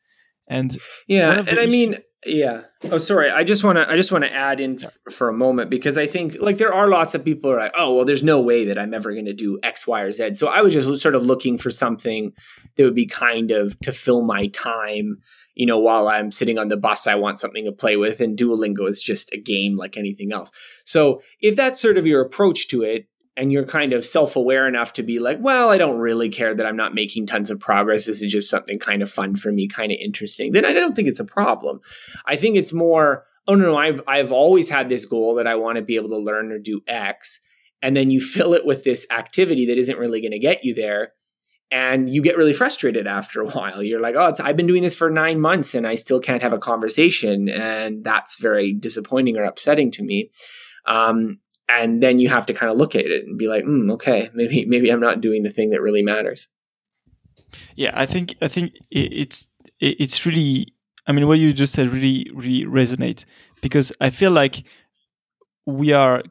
[0.48, 0.76] And
[1.08, 2.62] yeah, and I mean, yeah.
[2.90, 3.30] Oh, sorry.
[3.30, 3.88] I just want to.
[3.90, 6.72] I just want to add in f- for a moment because I think like there
[6.72, 9.12] are lots of people who are like, oh, well, there's no way that I'm ever
[9.12, 10.34] going to do X, Y, or Z.
[10.34, 12.32] So I was just sort of looking for something
[12.76, 15.18] that would be kind of to fill my time.
[15.54, 18.36] You know, while I'm sitting on the bus, I want something to play with, and
[18.36, 20.52] Duolingo is just a game like anything else.
[20.84, 23.06] So if that's sort of your approach to it,
[23.36, 26.64] and you're kind of self-aware enough to be like, well, I don't really care that
[26.64, 28.06] I'm not making tons of progress.
[28.06, 30.52] This is just something kind of fun for me, kind of interesting.
[30.52, 31.80] Then I don't think it's a problem.
[32.24, 35.54] I think it's more, oh no, no, I've I've always had this goal that I
[35.56, 37.40] want to be able to learn or do X,
[37.82, 40.74] and then you fill it with this activity that isn't really going to get you
[40.74, 41.12] there.
[41.68, 43.82] And you get really frustrated after a while.
[43.82, 46.52] You're like, oh, I've been doing this for nine months and I still can't have
[46.52, 47.48] a conversation.
[47.48, 50.30] And that's very disappointing or upsetting to me.
[50.86, 53.90] Um, and then you have to kind of look at it and be like, mm,
[53.92, 56.48] okay, maybe maybe I'm not doing the thing that really matters.
[57.74, 59.48] Yeah, I think I think it's
[59.80, 60.72] it's really.
[61.08, 63.24] I mean, what you just said really really resonate
[63.60, 64.64] because I feel like
[65.64, 66.22] we are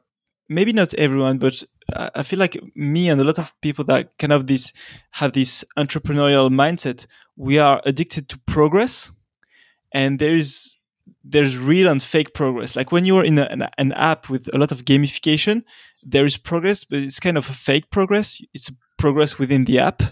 [0.48, 1.62] maybe not everyone, but
[1.94, 4.72] I feel like me and a lot of people that kind of this
[5.12, 7.06] have this entrepreneurial mindset.
[7.36, 9.12] We are addicted to progress,
[9.92, 10.75] and there is
[11.24, 12.76] there's real and fake progress.
[12.76, 15.62] Like when you're in a, an, an, app with a lot of gamification,
[16.02, 18.40] there is progress, but it's kind of a fake progress.
[18.54, 20.02] It's progress within the app.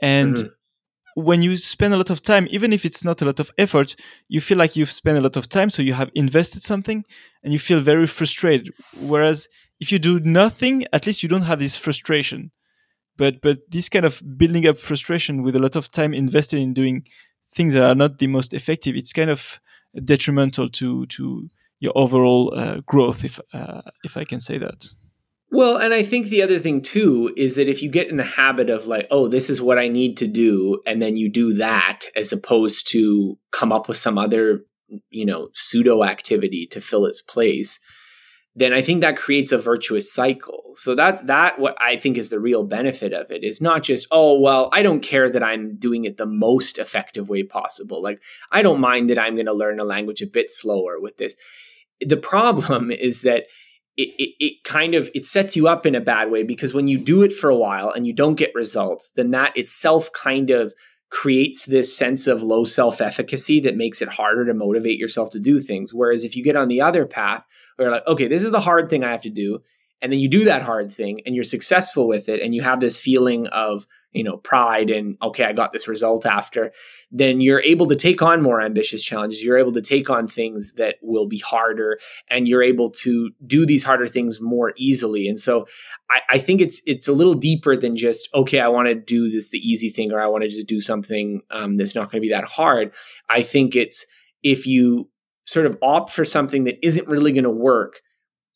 [0.00, 1.22] And mm-hmm.
[1.22, 3.96] when you spend a lot of time, even if it's not a lot of effort,
[4.28, 5.70] you feel like you've spent a lot of time.
[5.70, 7.04] So you have invested something
[7.42, 8.72] and you feel very frustrated.
[9.00, 9.48] Whereas
[9.80, 12.52] if you do nothing, at least you don't have this frustration.
[13.16, 16.72] But, but this kind of building up frustration with a lot of time invested in
[16.72, 17.04] doing
[17.54, 19.60] things that are not the most effective, it's kind of
[20.04, 21.48] detrimental to to
[21.80, 24.86] your overall uh, growth, if uh, if I can say that.
[25.50, 28.24] Well, and I think the other thing too is that if you get in the
[28.24, 31.52] habit of like, oh, this is what I need to do, and then you do
[31.54, 34.60] that as opposed to come up with some other,
[35.10, 37.78] you know, pseudo activity to fill its place,
[38.54, 40.74] then I think that creates a virtuous cycle.
[40.76, 44.06] So that's that what I think is the real benefit of it is not just,
[44.10, 48.02] oh, well, I don't care that I'm doing it the most effective way possible.
[48.02, 51.16] Like I don't mind that I'm going to learn a language a bit slower with
[51.16, 51.34] this.
[52.00, 53.44] The problem is that
[53.96, 56.88] it, it, it, kind of it sets you up in a bad way because when
[56.88, 60.50] you do it for a while and you don't get results, then that itself kind
[60.50, 60.72] of
[61.12, 65.60] creates this sense of low self-efficacy that makes it harder to motivate yourself to do
[65.60, 65.92] things.
[65.92, 67.44] Whereas if you get on the other path
[67.76, 69.60] where like, okay, this is the hard thing I have to do.
[70.02, 72.80] And then you do that hard thing and you're successful with it and you have
[72.80, 76.72] this feeling of you know pride and okay i got this result after
[77.10, 79.44] then you're able to take on more ambitious challenges.
[79.44, 81.98] You're able to take on things that will be harder
[82.28, 85.28] and you're able to do these harder things more easily.
[85.28, 85.66] And so
[86.10, 89.30] i, I think it's it's a little deeper than just okay i want to do
[89.30, 92.20] this the easy thing or i want to just do something um, that's not going
[92.20, 92.92] to be that hard.
[93.28, 94.06] I think it's
[94.42, 95.08] if you
[95.44, 98.00] sort of opt for something that isn't really going to work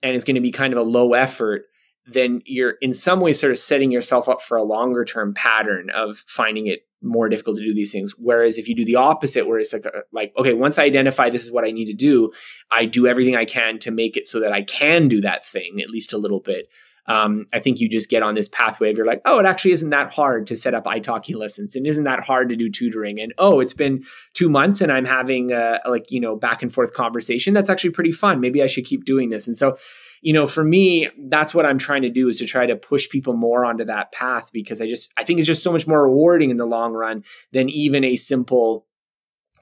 [0.03, 1.64] and is going to be kind of a low effort
[2.07, 5.90] then you're in some ways sort of setting yourself up for a longer term pattern
[5.90, 8.14] of finding it more difficult to do these things.
[8.18, 11.30] Whereas if you do the opposite, where it's like, uh, like, okay, once I identify
[11.30, 12.32] this is what I need to do,
[12.70, 15.80] I do everything I can to make it so that I can do that thing
[15.80, 16.68] at least a little bit.
[17.09, 19.73] Um, I think you just get on this pathway of you're like, oh, it actually
[19.73, 23.21] isn't that hard to set up italki lessons, and isn't that hard to do tutoring,
[23.21, 24.05] and oh, it's been
[24.35, 27.55] two months and I'm having a, like you know back and forth conversation.
[27.55, 28.41] That's actually pretty fun.
[28.41, 29.47] Maybe I should keep doing this.
[29.47, 29.77] And so
[30.23, 33.09] you know, for me, that's what I'm trying to do is to try to push
[33.09, 36.03] people more onto that path because I just I think it's just so much more
[36.03, 38.86] rewarding in the long run than even a simple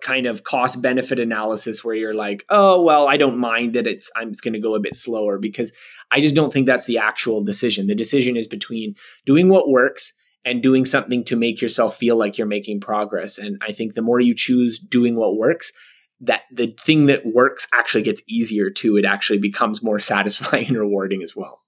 [0.04, 4.10] kind of cost benefit analysis where you're like, oh well, I don't mind that it's
[4.14, 5.72] I'm going to go a bit slower because
[6.12, 7.88] I just don't think that's the actual decision.
[7.88, 8.94] The decision is between
[9.24, 10.12] doing what works
[10.44, 13.38] and doing something to make yourself feel like you're making progress.
[13.38, 15.72] And I think the more you choose doing what works,
[16.20, 18.96] that the thing that works actually gets easier too.
[18.96, 21.62] It actually becomes more satisfying and rewarding as well.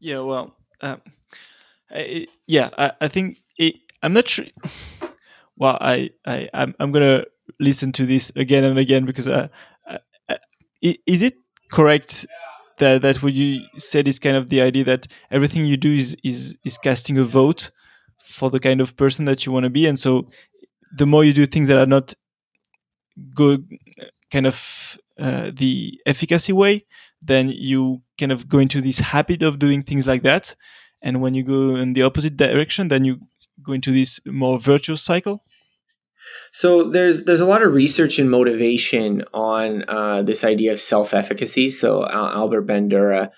[0.00, 1.00] Yeah, well, um,
[1.90, 4.46] I, yeah, I, I think it, I'm not sure.
[5.56, 7.24] Well, I, I, I'm, I'm gonna
[7.60, 9.48] listen to this again and again because uh,
[9.88, 9.98] uh,
[10.28, 10.36] uh
[10.80, 11.34] is it
[11.70, 12.26] correct
[12.78, 16.16] that that what you said is kind of the idea that everything you do is
[16.24, 17.70] is is casting a vote
[18.18, 20.28] for the kind of person that you want to be, and so
[20.96, 22.14] the more you do things that are not
[23.34, 23.66] good,
[24.30, 26.84] kind of uh, the efficacy way,
[27.20, 30.54] then you kind of go into this habit of doing things like that.
[31.00, 33.20] And when you go in the opposite direction, then you
[33.64, 35.44] go into this more virtuous cycle.
[36.52, 41.14] So there's there's a lot of research and motivation on uh, this idea of self
[41.14, 41.70] efficacy.
[41.70, 43.30] So Albert Bandura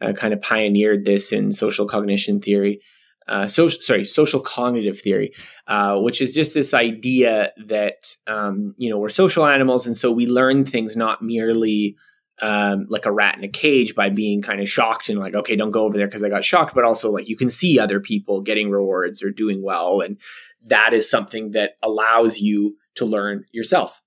[0.00, 2.80] uh, kind of pioneered this in social cognition theory
[3.28, 5.32] uh, social, sorry, social cognitive theory,
[5.66, 10.10] uh, which is just this idea that um, you know we're social animals, and so
[10.10, 11.96] we learn things not merely
[12.42, 15.56] um, like a rat in a cage by being kind of shocked and like, okay,
[15.56, 18.00] don't go over there because I got shocked, but also like you can see other
[18.00, 20.18] people getting rewards or doing well, and
[20.66, 24.02] that is something that allows you to learn yourself.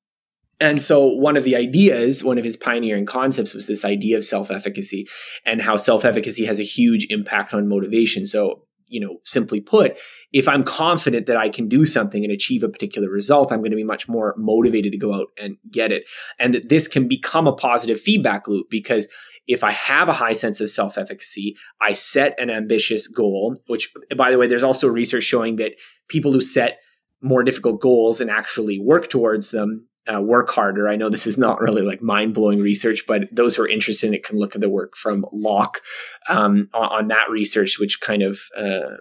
[0.60, 4.26] And so, one of the ideas, one of his pioneering concepts was this idea of
[4.26, 5.08] self efficacy
[5.46, 8.26] and how self efficacy has a huge impact on motivation.
[8.26, 10.00] So, you know, simply put,
[10.32, 13.72] if I'm confident that I can do something and achieve a particular result, I'm going
[13.72, 16.06] to be much more motivated to go out and get it.
[16.40, 19.08] And that this can become a positive feedback loop because
[19.48, 23.94] if I have a high sense of self efficacy, I set an ambitious goal, which,
[24.18, 25.74] by the way, there's also research showing that
[26.08, 26.80] people who set
[27.22, 30.88] more difficult goals and actually work towards them uh, work harder.
[30.88, 34.08] I know this is not really like mind blowing research, but those who are interested
[34.08, 35.82] in it can look at the work from Locke
[36.30, 38.98] um, on, on, that research, which kind of uh,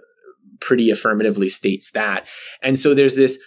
[0.59, 2.27] pretty affirmatively states that.
[2.61, 3.37] And so there's this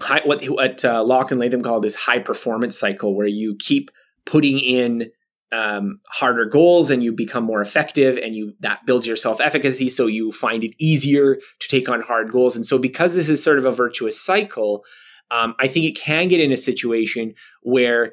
[0.00, 3.90] high, what what uh, Locke and Latham call this high performance cycle, where you keep
[4.24, 5.10] putting in
[5.50, 9.88] um, harder goals and you become more effective and you that builds your self efficacy
[9.88, 13.42] so you find it easier to take on hard goals and so because this is
[13.42, 14.84] sort of a virtuous cycle
[15.30, 18.12] um, I think it can get in a situation where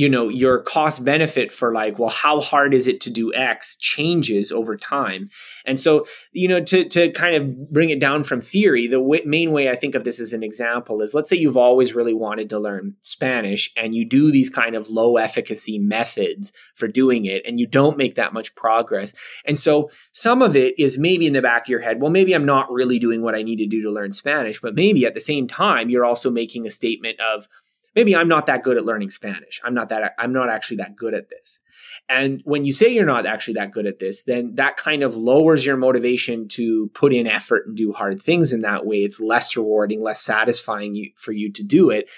[0.00, 3.76] you know your cost benefit for like well how hard is it to do x
[3.76, 5.28] changes over time.
[5.66, 9.22] And so you know to to kind of bring it down from theory the w-
[9.26, 12.14] main way i think of this as an example is let's say you've always really
[12.14, 17.26] wanted to learn spanish and you do these kind of low efficacy methods for doing
[17.26, 19.12] it and you don't make that much progress.
[19.44, 22.32] And so some of it is maybe in the back of your head well maybe
[22.32, 25.14] i'm not really doing what i need to do to learn spanish but maybe at
[25.14, 27.46] the same time you're also making a statement of
[27.94, 29.60] maybe I'm not that good at learning Spanish.
[29.64, 31.60] I'm not that I'm not actually that good at this.
[32.08, 35.14] And when you say you're not actually that good at this, then that kind of
[35.14, 38.98] lowers your motivation to put in effort and do hard things in that way.
[38.98, 42.08] It's less rewarding, less satisfying for you to do it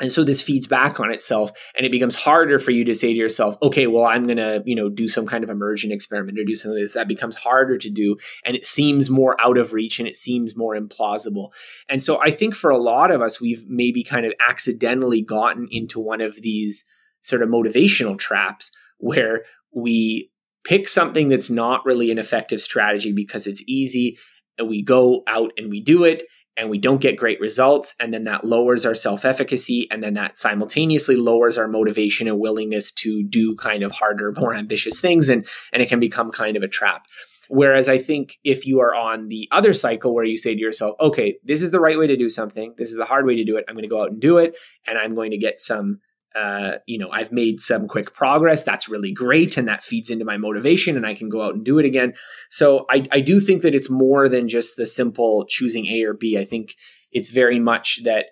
[0.00, 3.12] and so this feeds back on itself and it becomes harder for you to say
[3.12, 6.38] to yourself okay well i'm going to you know do some kind of immersion experiment
[6.38, 6.94] or do something like this.
[6.94, 10.56] That becomes harder to do and it seems more out of reach and it seems
[10.56, 11.50] more implausible.
[11.88, 15.68] And so i think for a lot of us we've maybe kind of accidentally gotten
[15.70, 16.84] into one of these
[17.22, 19.44] sort of motivational traps where
[19.74, 20.30] we
[20.64, 24.18] pick something that's not really an effective strategy because it's easy
[24.58, 26.24] and we go out and we do it
[26.56, 30.36] and we don't get great results and then that lowers our self-efficacy and then that
[30.36, 35.46] simultaneously lowers our motivation and willingness to do kind of harder more ambitious things and
[35.72, 37.06] and it can become kind of a trap.
[37.48, 40.94] Whereas i think if you are on the other cycle where you say to yourself
[41.00, 42.74] okay this is the right way to do something.
[42.76, 43.64] This is the hard way to do it.
[43.68, 46.00] I'm going to go out and do it and i'm going to get some
[46.34, 48.62] uh, you know, I've made some quick progress.
[48.62, 49.56] That's really great.
[49.56, 52.14] And that feeds into my motivation and I can go out and do it again.
[52.50, 56.14] So I, I do think that it's more than just the simple choosing A or
[56.14, 56.38] B.
[56.38, 56.76] I think
[57.10, 58.26] it's very much that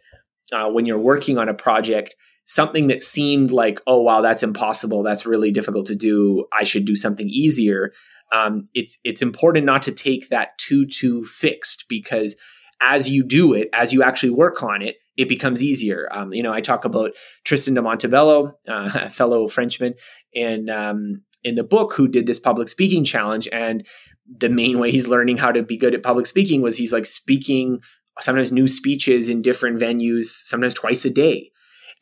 [0.53, 5.03] uh, when you're working on a project, something that seemed like, oh, wow, that's impossible.
[5.03, 6.47] That's really difficult to do.
[6.59, 7.93] I should do something easier.
[8.33, 12.37] Um, it's, it's important not to take that too, too fixed because
[12.81, 16.09] as you do it, as you actually work on it, it becomes easier.
[16.13, 17.11] Um, you know, I talk about
[17.45, 19.95] Tristan de Montebello, uh, a fellow Frenchman,
[20.35, 23.49] and um, in the book who did this public speaking challenge.
[23.53, 23.87] And
[24.27, 27.05] the main way he's learning how to be good at public speaking was he's like
[27.05, 27.81] speaking
[28.21, 31.51] sometimes new speeches in different venues, sometimes twice a day.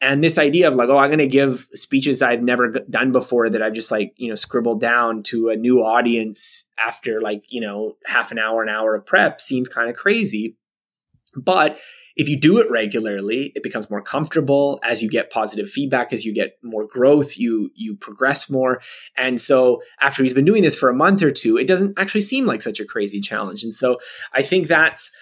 [0.02, 3.48] And this idea of like, oh, I'm going to give speeches I've never done before
[3.48, 7.62] that I've just like, you know, scribbled down to a new audience after like, you
[7.62, 10.58] know, half an hour, an hour of prep seems kind of crazy.
[11.34, 11.78] But
[12.16, 16.24] if you do it regularly, it becomes more comfortable as you get positive feedback, as
[16.24, 18.80] you get more growth, you you progress more.
[19.16, 22.22] And so after he's been doing this for a month or two, it doesn't actually
[22.22, 23.62] seem like such a crazy challenge.
[23.62, 23.98] And so
[24.32, 25.12] I think that's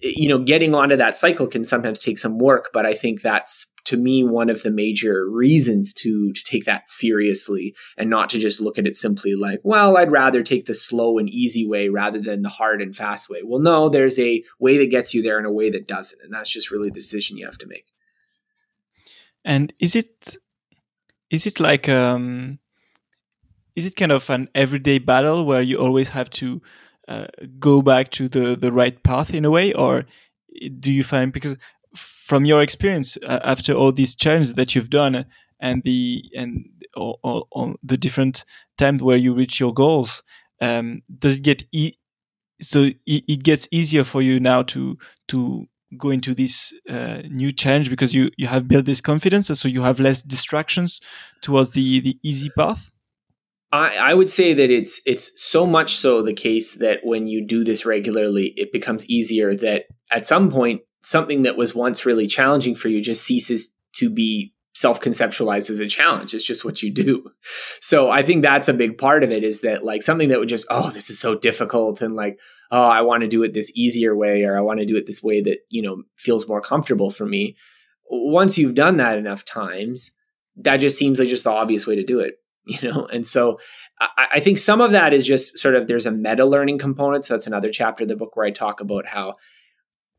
[0.00, 3.66] you know, getting onto that cycle can sometimes take some work, but I think that's
[3.84, 8.38] to me one of the major reasons to to take that seriously and not to
[8.38, 11.88] just look at it simply like well i'd rather take the slow and easy way
[11.88, 13.40] rather than the hard and fast way.
[13.42, 16.20] Well no there's a way that gets you there and a way that doesn't.
[16.22, 17.86] And that's just really the decision you have to make.
[19.44, 20.36] And is it
[21.30, 22.58] is it like um
[23.74, 26.62] is it kind of an everyday battle where you always have to
[27.08, 27.26] uh,
[27.58, 29.72] go back to the the right path in a way?
[29.72, 30.04] Or
[30.78, 31.56] do you find because
[32.24, 35.26] from your experience uh, after all these challenges that you've done
[35.60, 36.64] and the and
[36.96, 38.44] all the different
[38.78, 40.22] times where you reach your goals
[40.60, 41.92] um, does it get e
[42.60, 44.96] so it, it, gets easier for you now to
[45.28, 45.66] to
[45.98, 49.82] go into this uh, new challenge because you you have built this confidence so you
[49.82, 51.00] have less distractions
[51.42, 52.90] towards the the easy path
[53.70, 57.44] I, I would say that it's it's so much so the case that when you
[57.44, 59.52] do this regularly, it becomes easier.
[59.52, 64.10] That at some point something that was once really challenging for you just ceases to
[64.10, 66.34] be self-conceptualized as a challenge.
[66.34, 67.30] It's just what you do.
[67.80, 70.48] So i think that's a big part of it is that like something that would
[70.48, 72.38] just oh this is so difficult and like
[72.70, 75.06] oh i want to do it this easier way or i want to do it
[75.06, 77.56] this way that you know feels more comfortable for me.
[78.10, 80.10] Once you've done that enough times
[80.56, 82.34] that just seems like just the obvious way to do it
[82.66, 83.06] you know?
[83.06, 83.58] And so
[84.00, 87.24] I, I think some of that is just sort of there's a meta learning component.
[87.24, 89.34] So that's another chapter of the book where i talk about how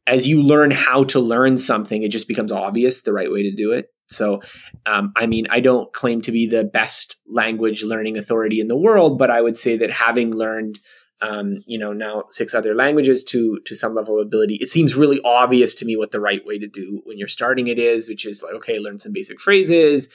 [0.08, 3.56] as you learn how to learn something, it just becomes obvious the right way to
[3.56, 3.92] do it.
[4.08, 4.42] So,
[4.86, 8.78] um, I mean, I don't claim to be the best language learning authority in the
[8.78, 10.80] world, but I would say that having learned,
[11.22, 14.96] um, you know, now six other languages to to some level of ability, it seems
[14.96, 18.08] really obvious to me what the right way to do when you're starting it is,
[18.08, 20.08] which is like, okay, learn some basic phrases,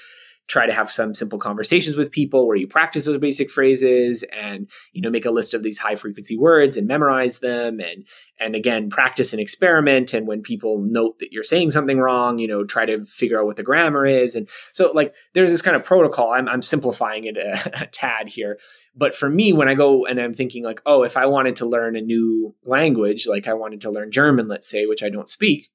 [0.50, 4.68] try to have some simple conversations with people where you practice those basic phrases and
[4.92, 8.04] you know make a list of these high frequency words and memorize them and
[8.40, 10.12] and again practice and experiment.
[10.12, 13.46] And when people note that you're saying something wrong you know try to figure out
[13.46, 14.34] what the grammar is.
[14.34, 16.32] And so like there's this kind of protocol.
[16.32, 18.58] I'm, I'm simplifying it a, a tad here.
[18.96, 21.66] But for me when i go and i'm thinking like oh if i wanted to
[21.66, 25.28] learn a new language like i wanted to learn german let's say which i don't
[25.28, 25.70] speak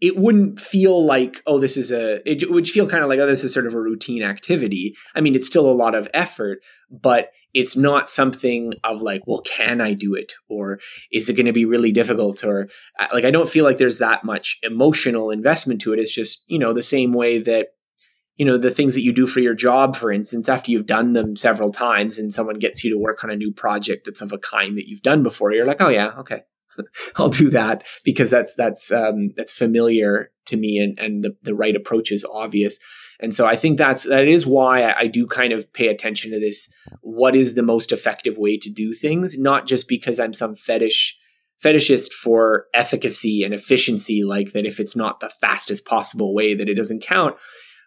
[0.00, 3.26] it wouldn't feel like oh this is a it would feel kind of like oh
[3.26, 4.94] this is sort of a routine activity.
[5.14, 9.40] I mean it's still a lot of effort but it's not something of like well
[9.40, 10.32] can i do it?
[10.48, 10.80] Or
[11.10, 12.44] is it going to be really difficult?
[12.44, 12.68] Or
[12.98, 15.98] uh, like i don't feel like there's that much emotional investment to it.
[15.98, 17.68] It's just you know the same way that
[18.36, 21.12] you know the things that you do for your job for instance after you've done
[21.12, 24.32] them several times and someone gets you to work on a new project that's of
[24.32, 26.42] a kind that you've done before you're like oh yeah okay
[27.16, 31.54] I'll do that because that's that's um, that's familiar to me and and the, the
[31.54, 32.78] right approach is obvious.
[33.20, 36.30] And so I think that's that is why I, I do kind of pay attention
[36.30, 36.68] to this.
[37.00, 39.36] What is the most effective way to do things?
[39.38, 41.18] Not just because I'm some fetish
[41.64, 46.68] fetishist for efficacy and efficiency, like that if it's not the fastest possible way that
[46.68, 47.36] it doesn't count,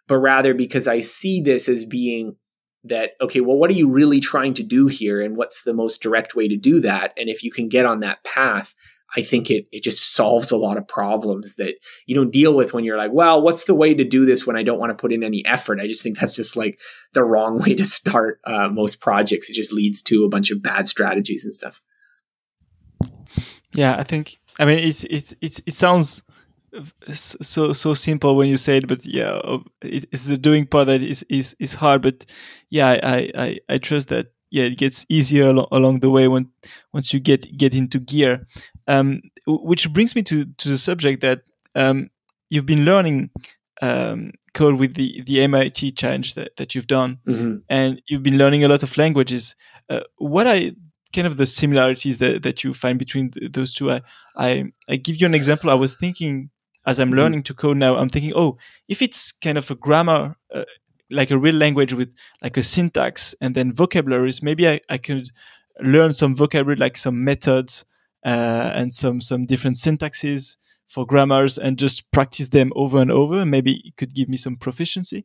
[0.08, 2.36] but rather because I see this as being
[2.84, 6.02] that okay well what are you really trying to do here and what's the most
[6.02, 7.12] direct way to do that?
[7.16, 8.74] And if you can get on that path
[9.14, 11.74] i think it it just solves a lot of problems that
[12.06, 14.56] you don't deal with when you're like well what's the way to do this when
[14.56, 15.80] i don't want to put in any effort?
[15.80, 16.80] I just think that's just like
[17.12, 19.50] the wrong way to start uh, most projects.
[19.50, 21.80] It just leads to a bunch of bad strategies and stuff.
[23.74, 26.22] Yeah i think I mean, it's it's it's it sounds
[27.12, 29.40] so so simple when you say it, but yeah,
[29.82, 32.02] it's the doing part that is is is hard.
[32.02, 32.26] But
[32.70, 36.48] yeah, I I I trust that yeah, it gets easier al- along the way when
[36.92, 38.46] once you get get into gear.
[38.86, 41.42] Um, which brings me to to the subject that
[41.74, 42.10] um,
[42.50, 43.30] you've been learning
[43.80, 47.56] um, code with the the MIT challenge that, that you've done, mm-hmm.
[47.68, 49.56] and you've been learning a lot of languages.
[49.88, 50.58] Uh, what are
[51.12, 53.90] kind of the similarities that, that you find between th- those two?
[53.90, 54.02] I,
[54.36, 55.70] I I give you an example.
[55.70, 56.50] I was thinking
[56.86, 57.18] as I'm mm-hmm.
[57.18, 58.58] learning to code now, I'm thinking, oh,
[58.88, 60.64] if it's kind of a grammar, uh,
[61.10, 65.28] like a real language with like a syntax and then vocabularies, maybe I, I could
[65.80, 67.84] learn some vocabulary, like some methods
[68.24, 70.56] uh, and some some different syntaxes
[70.88, 73.44] for grammars, and just practice them over and over.
[73.46, 75.24] Maybe it could give me some proficiency.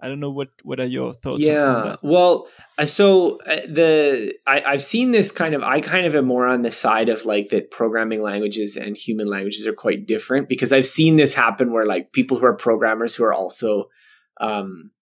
[0.00, 1.44] I don't know what what are your thoughts.
[1.44, 5.62] Yeah, well, uh, so uh, the I, I've seen this kind of.
[5.62, 9.26] I kind of am more on the side of like that programming languages and human
[9.26, 13.14] languages are quite different because I've seen this happen where like people who are programmers
[13.14, 13.88] who are also
[14.40, 14.92] um,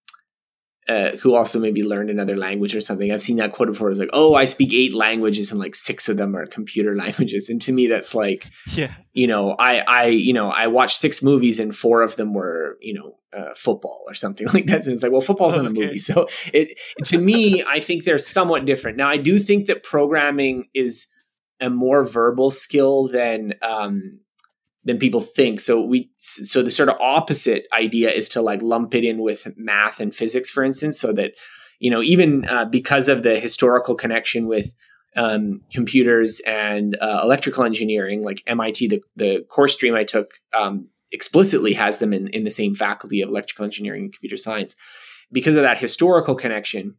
[0.89, 3.11] uh, who also maybe learned another language or something.
[3.11, 3.91] I've seen that quote before.
[3.91, 7.49] It's like, oh, I speak eight languages and like six of them are computer languages.
[7.49, 11.23] And to me, that's like, yeah, you know, I, I, you know, I watched six
[11.23, 14.85] movies and four of them were, you know, uh, football or something like that.
[14.85, 15.83] And it's like, well, football's oh, not okay.
[15.83, 15.99] a movie.
[15.99, 18.97] So it, to me, I think they're somewhat different.
[18.97, 21.07] Now, I do think that programming is
[21.61, 24.21] a more verbal skill than, um,
[24.87, 25.61] than people think.
[25.61, 29.49] So we so the sort of opposite idea is to like lump it in with
[29.57, 31.33] math and physics, for instance, so that
[31.81, 34.75] you know even uh, because of the historical connection with
[35.17, 40.89] um, computers and uh, electrical engineering, like MIT, the the course stream I took um,
[41.13, 44.77] explicitly has them in in the same faculty of electrical engineering and computer science.
[45.33, 46.95] Because of that historical connection,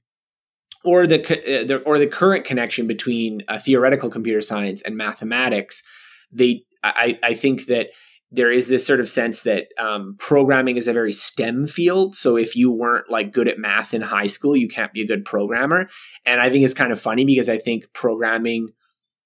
[0.83, 5.81] or the, uh, the or the current connection between uh, theoretical computer science and mathematics,
[6.29, 6.65] they
[6.95, 7.87] I, I think that
[8.31, 12.13] there is this sort of sense that um, programming is a very STEM field.
[12.15, 15.07] So if you weren't like good at math in high school, you can't be a
[15.07, 15.89] good programmer.
[16.25, 18.69] And I think it's kind of funny because I think programming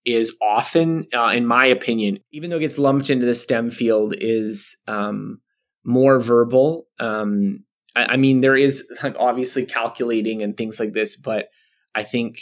[0.05, 4.13] is often, uh, in my opinion, even though it gets lumped into the STEM field,
[4.17, 5.41] is um,
[5.83, 6.87] more verbal.
[6.99, 7.63] Um,
[7.95, 8.87] I, I mean, there is
[9.17, 11.47] obviously calculating and things like this, but
[11.95, 12.39] I think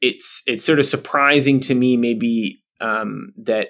[0.00, 3.68] it's it's sort of surprising to me maybe um, that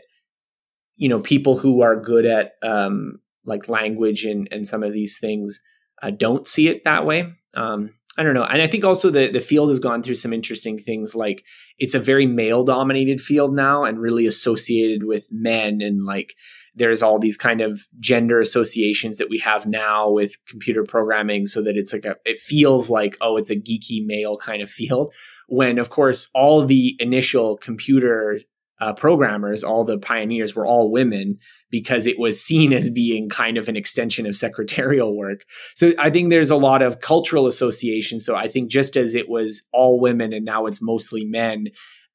[0.96, 5.18] you know people who are good at um, like language and and some of these
[5.18, 5.60] things
[6.02, 7.32] uh, don't see it that way.
[7.54, 10.32] Um, I don't know, and I think also the the field has gone through some
[10.32, 11.14] interesting things.
[11.14, 11.44] Like
[11.78, 16.34] it's a very male dominated field now, and really associated with men, and like
[16.74, 21.62] there's all these kind of gender associations that we have now with computer programming, so
[21.62, 25.14] that it's like a it feels like oh, it's a geeky male kind of field.
[25.48, 28.40] When of course all the initial computer
[28.80, 31.38] uh, programmers, all the pioneers were all women
[31.70, 35.42] because it was seen as being kind of an extension of secretarial work.
[35.74, 38.20] So I think there's a lot of cultural association.
[38.20, 41.66] So I think just as it was all women and now it's mostly men,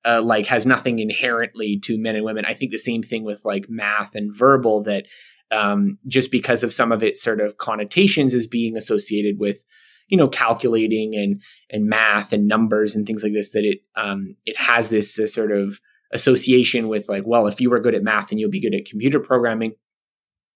[0.05, 2.45] uh, like has nothing inherently to men and women.
[2.45, 5.05] I think the same thing with like math and verbal that
[5.51, 9.63] um, just because of some of its sort of connotations as being associated with
[10.07, 11.41] you know calculating and
[11.71, 15.27] and math and numbers and things like this that it um, it has this uh,
[15.27, 15.79] sort of
[16.15, 18.85] association with like, well, if you were good at math, then you'll be good at
[18.85, 19.73] computer programming.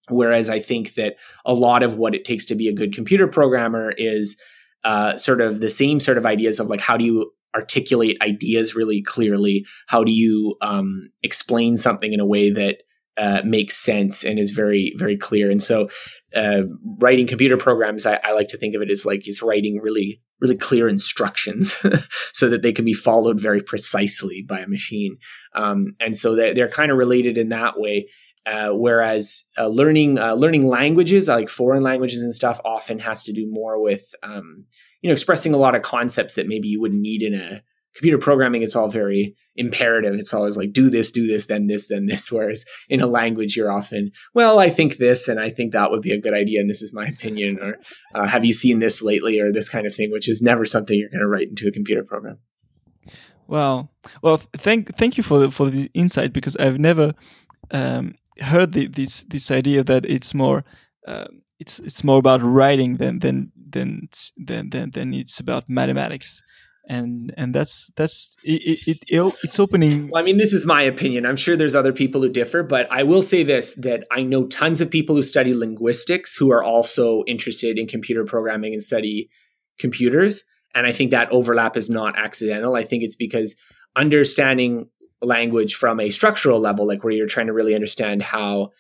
[0.08, 3.28] Whereas I think that a lot of what it takes to be a good computer
[3.28, 4.36] programmer is
[4.84, 8.74] uh, sort of the same sort of ideas of like, how do you articulate ideas
[8.74, 9.66] really clearly?
[9.88, 12.78] How do you um, explain something in a way that
[13.20, 15.52] uh, makes sense and is very, very clear?
[15.52, 15.90] And so,
[16.36, 16.62] uh,
[17.00, 20.22] writing computer programs, I, I, like to think of it as like is writing really
[20.42, 21.76] really clear instructions
[22.34, 25.18] so that they can be followed very precisely by a machine.
[25.54, 28.08] Um, and so they're, they're kind of related in that way.
[28.46, 33.34] Uh, whereas uh, learning uh, learning languages like foreign languages and stuff often has to
[33.34, 34.66] do more with um,
[35.02, 37.62] you know expressing a lot of concepts that maybe you wouldn't need in a
[38.00, 40.14] computer programming, it's all very imperative.
[40.14, 42.32] It's always like, do this, do this, then this, then this.
[42.32, 46.02] Whereas in a language, you're often, well, I think this, and I think that would
[46.02, 47.78] be a good idea, and this is my opinion, or
[48.16, 50.98] uh, have you seen this lately, or this kind of thing, which is never something
[50.98, 52.38] you're going to write into a computer program.
[53.48, 53.92] Well,
[54.22, 57.16] well, thank thank you for the, for the insight because I've never
[57.72, 60.64] um, heard the, this this idea that it's more
[61.08, 61.26] uh,
[61.60, 66.44] it's it's more about writing than than than than than, than it's about mathematics
[66.88, 70.82] and and that's that's it, it, it, it's opening well i mean this is my
[70.82, 74.24] opinion i'm sure there's other people who differ but i will say this that i
[74.24, 78.84] know tons of people who study linguistics who are also interested in computer programming and
[78.84, 79.30] study
[79.78, 83.56] computers and i think that overlap is not accidental i think it's because
[83.96, 84.88] understanding
[85.22, 88.72] language from a structural level, like where you're trying to really understand how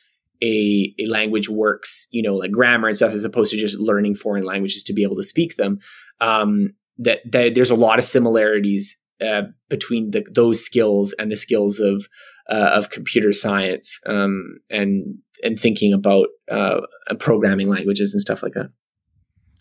[0.42, 4.16] a, a language works, you know, like grammar and stuff, as opposed to just learning
[4.16, 5.80] foreign languages to be able to speak them.
[6.22, 11.38] Um, that, that there's a lot of similarities uh, between the, those skills and the
[11.38, 12.08] skills of
[12.50, 16.82] uh, of computer science um, and and thinking about uh,
[17.20, 18.72] programming languages and stuff like that.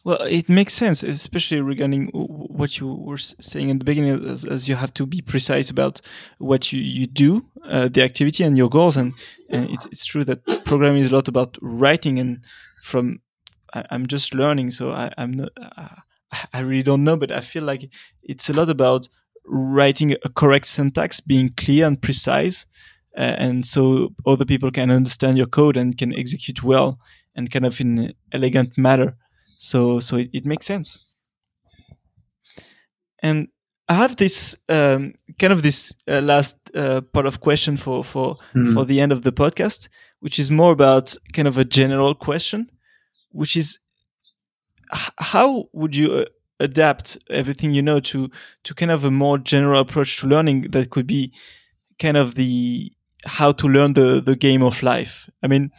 [0.04, 4.68] Well, it makes sense, especially regarding what you were saying in the beginning, as, as
[4.68, 6.00] you have to be precise about
[6.38, 8.96] what you, you do, uh, the activity and your goals.
[8.96, 9.12] And,
[9.50, 12.18] and it's, it's true that programming is a lot about writing.
[12.18, 12.42] And
[12.82, 13.20] from
[13.74, 15.96] I, am just learning, so I, I'm not, uh,
[16.52, 17.88] I really don't know, but I feel like
[18.22, 19.08] it's a lot about
[19.44, 22.66] writing a correct syntax, being clear and precise,
[23.16, 26.98] uh, and so other people can understand your code and can execute well
[27.34, 29.16] and kind of in an elegant manner.
[29.58, 31.04] So so it, it makes sense.
[33.22, 33.48] And
[33.88, 38.36] I have this um, kind of this uh, last uh, part of question for for
[38.54, 38.74] mm.
[38.74, 39.88] for the end of the podcast,
[40.20, 42.70] which is more about kind of a general question,
[43.30, 43.78] which is
[45.18, 46.24] how would you uh,
[46.60, 48.30] adapt everything you know to
[48.64, 51.32] to kind of a more general approach to learning that could be
[51.98, 52.92] kind of the
[53.24, 55.28] how to learn the the game of life?
[55.42, 55.70] I mean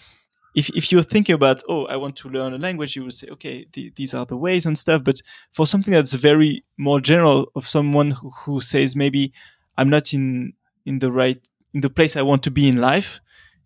[0.56, 3.28] if if you're thinking about oh i want to learn a language you would say
[3.30, 5.22] okay th- these are the ways and stuff but
[5.54, 9.32] for something that's very more general of someone who, who says maybe
[9.78, 10.54] i'm not in
[10.86, 13.22] in the right in the place i want to be in life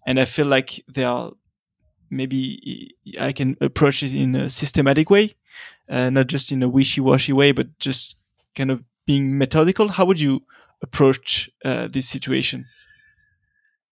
[0.05, 1.31] and i feel like there are
[2.15, 5.33] maybe i can approach it in a systematic way
[5.89, 8.17] uh, not just in a wishy-washy way, but just
[8.55, 9.89] kind of being methodical?
[9.89, 10.43] How would you
[10.81, 12.65] approach uh, this situation?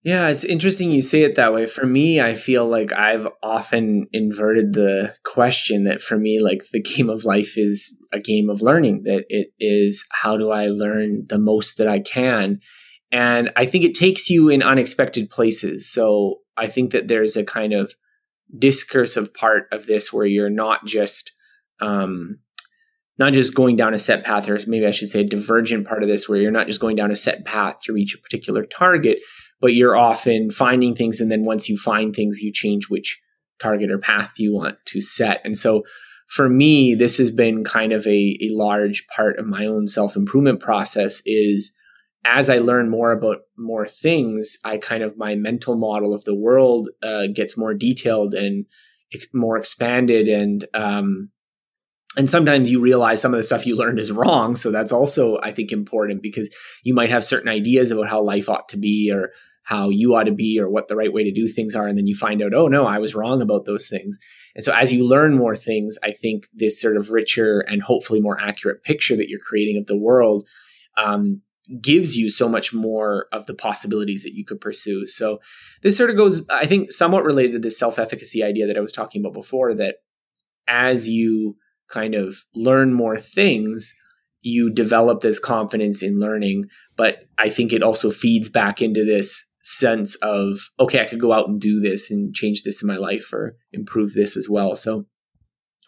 [0.04, 1.68] Yeah, it's interesting you say it that way.
[1.68, 6.82] For me, I feel like I've often inverted the question that for me, like the
[6.82, 11.28] game of life is a game of learning, that it is how do I learn
[11.28, 12.62] the most that I can?
[13.12, 15.88] And I think it takes you in unexpected places.
[15.88, 17.94] So I think that there's a kind of
[18.58, 21.32] discursive part of this where you're not just
[21.80, 22.40] um,
[23.18, 26.04] not just going down a set path, or maybe I should say a divergent part
[26.04, 28.64] of this, where you're not just going down a set path to reach a particular
[28.64, 29.20] target,
[29.60, 31.22] but you're often finding things.
[31.22, 33.22] And then once you find things, you change which
[33.60, 35.40] target or path you want to set.
[35.44, 35.84] And so
[36.28, 40.16] for me, this has been kind of a, a large part of my own self
[40.16, 41.72] improvement process is
[42.24, 46.36] as I learn more about more things, I kind of my mental model of the
[46.36, 48.66] world uh, gets more detailed and
[49.14, 51.30] ex- more expanded and um,
[52.18, 54.56] and sometimes you realize some of the stuff you learned is wrong.
[54.56, 56.50] So that's also i think important because
[56.84, 59.32] you might have certain ideas about how life ought to be or
[59.64, 61.88] how you ought to be or what the right way to do things are.
[61.88, 64.20] And then you find out oh no i was wrong about those things.
[64.54, 68.22] And so as you learn more things i think this sort of richer and hopefully
[68.22, 70.48] more accurate picture that you're creating of the world
[70.98, 71.42] um,
[71.80, 75.40] gives you so much more of the possibilities that you could pursue so
[75.84, 78.92] this sort of goes i think somewhat related to this self-efficacy idea that i was
[78.92, 79.98] talking about before that
[80.68, 81.56] as you
[81.92, 83.94] kind of learn more things,
[84.42, 86.66] you develop this confidence in learning.
[86.96, 91.34] But I think it also feeds back into this sense of, okay, I could go
[91.34, 94.76] out and do this and change this in my life or improve this as well.
[94.76, 95.06] So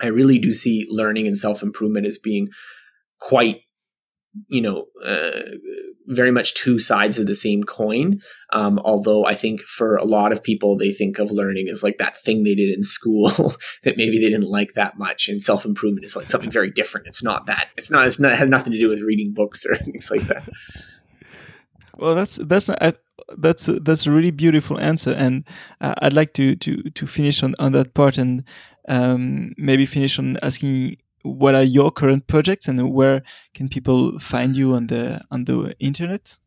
[0.02, 2.50] I really do see learning and self improvement as being
[3.20, 3.62] quite
[4.48, 5.58] you know, uh,
[6.08, 8.20] very much two sides of the same coin.
[8.52, 11.98] Um, although I think for a lot of people, they think of learning as like
[11.98, 13.30] that thing they did in school
[13.84, 17.08] that maybe they didn't like that much, and self improvement is like something very different.
[17.08, 17.70] It's not that.
[17.78, 18.08] It's not.
[18.08, 18.34] It's not.
[18.34, 20.48] It has nothing to do with reading books or things like that.
[21.98, 22.70] Well, that's that's
[23.38, 25.44] that's that's a really beautiful answer, and
[25.80, 28.44] uh, I'd like to to to finish on on that part and
[28.88, 34.56] um, maybe finish on asking what are your current projects and where can people find
[34.56, 36.38] you on the on the internet?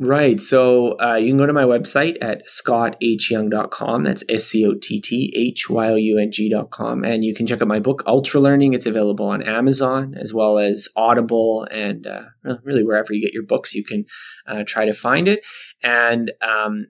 [0.00, 0.40] Right.
[0.40, 4.04] So uh, you can go to my website at scotthyoung.com.
[4.04, 7.04] That's S C O T T H Y O U N G.com.
[7.04, 8.76] And you can check out my book, Ultralearning.
[8.76, 12.22] It's available on Amazon as well as Audible and uh,
[12.62, 14.04] really wherever you get your books, you can
[14.46, 15.40] uh, try to find it.
[15.82, 16.86] And um,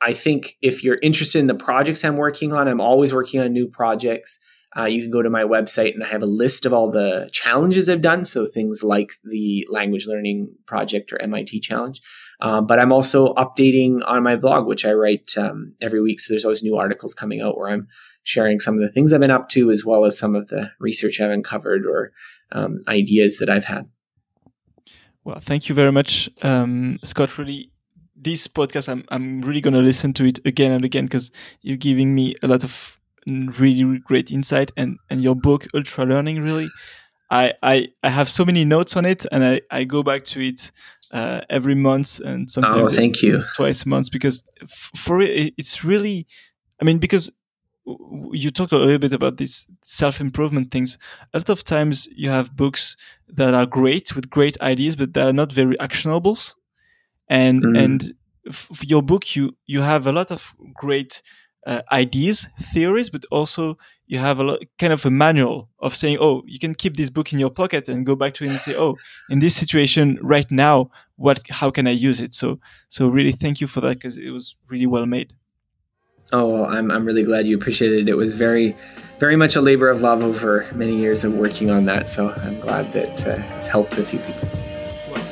[0.00, 3.52] I think if you're interested in the projects I'm working on, I'm always working on
[3.52, 4.38] new projects.
[4.76, 7.28] Uh, you can go to my website and I have a list of all the
[7.32, 8.24] challenges I've done.
[8.24, 12.00] So things like the language learning project or MIT challenge.
[12.40, 16.20] Um, but I'm also updating on my blog, which I write um, every week.
[16.20, 17.88] So there's always new articles coming out where I'm
[18.24, 20.72] sharing some of the things I've been up to, as well as some of the
[20.80, 22.12] research I've uncovered or
[22.52, 23.88] um, ideas that I've had.
[25.24, 27.38] Well, thank you very much, um, Scott.
[27.38, 27.70] Really,
[28.14, 31.30] this podcast, I'm I'm really going to listen to it again and again because
[31.62, 36.70] you're giving me a lot of really great insight and and your book Ultralearning really
[37.30, 40.40] I, I, I have so many notes on it and I, I go back to
[40.40, 40.70] it
[41.10, 43.42] uh, every month and sometimes oh, thank you.
[43.56, 46.26] twice a month because f- for it, it's really,
[46.80, 47.32] I mean, because
[48.32, 50.96] you talked a little bit about these self improvement things.
[51.32, 52.96] A lot of times you have books
[53.28, 56.54] that are great with great ideas, but that are not very actionables.
[57.28, 57.78] And mm.
[57.78, 58.12] and
[58.82, 61.20] your book, you you have a lot of great
[61.66, 66.18] uh, ideas, theories, but also you have a lot, kind of a manual of saying,
[66.20, 68.58] oh, you can keep this book in your pocket and go back to it and
[68.58, 68.96] say, oh,
[69.30, 72.34] in this situation right now, what, how can I use it?
[72.34, 75.32] So, so really, thank you for that because it was really well made.
[76.32, 78.10] Oh, well, I'm, I'm really glad you appreciated it.
[78.10, 78.76] It was very,
[79.18, 82.08] very much a labor of love over many years of working on that.
[82.08, 84.48] So I'm glad that uh, it's helped a few people.
[85.10, 85.22] Well,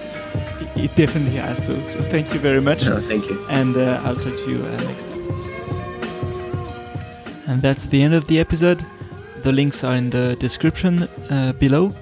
[0.60, 1.64] it, it definitely has.
[1.64, 2.84] So, so thank you very much.
[2.84, 3.44] No, thank you.
[3.48, 5.51] And uh, I'll talk to you uh, next time.
[7.52, 8.82] And that's the end of the episode.
[9.42, 11.92] The links are in the description uh, below.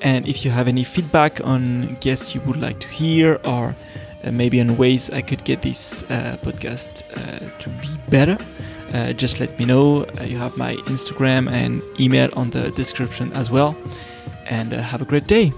[0.00, 3.74] And if you have any feedback on guests you would like to hear or
[4.24, 8.38] uh, maybe on ways I could get this uh, podcast uh, to be better,
[9.16, 10.06] just let me know.
[10.24, 13.76] you have my Instagram and email on the description as well.
[14.46, 15.52] And have a great day.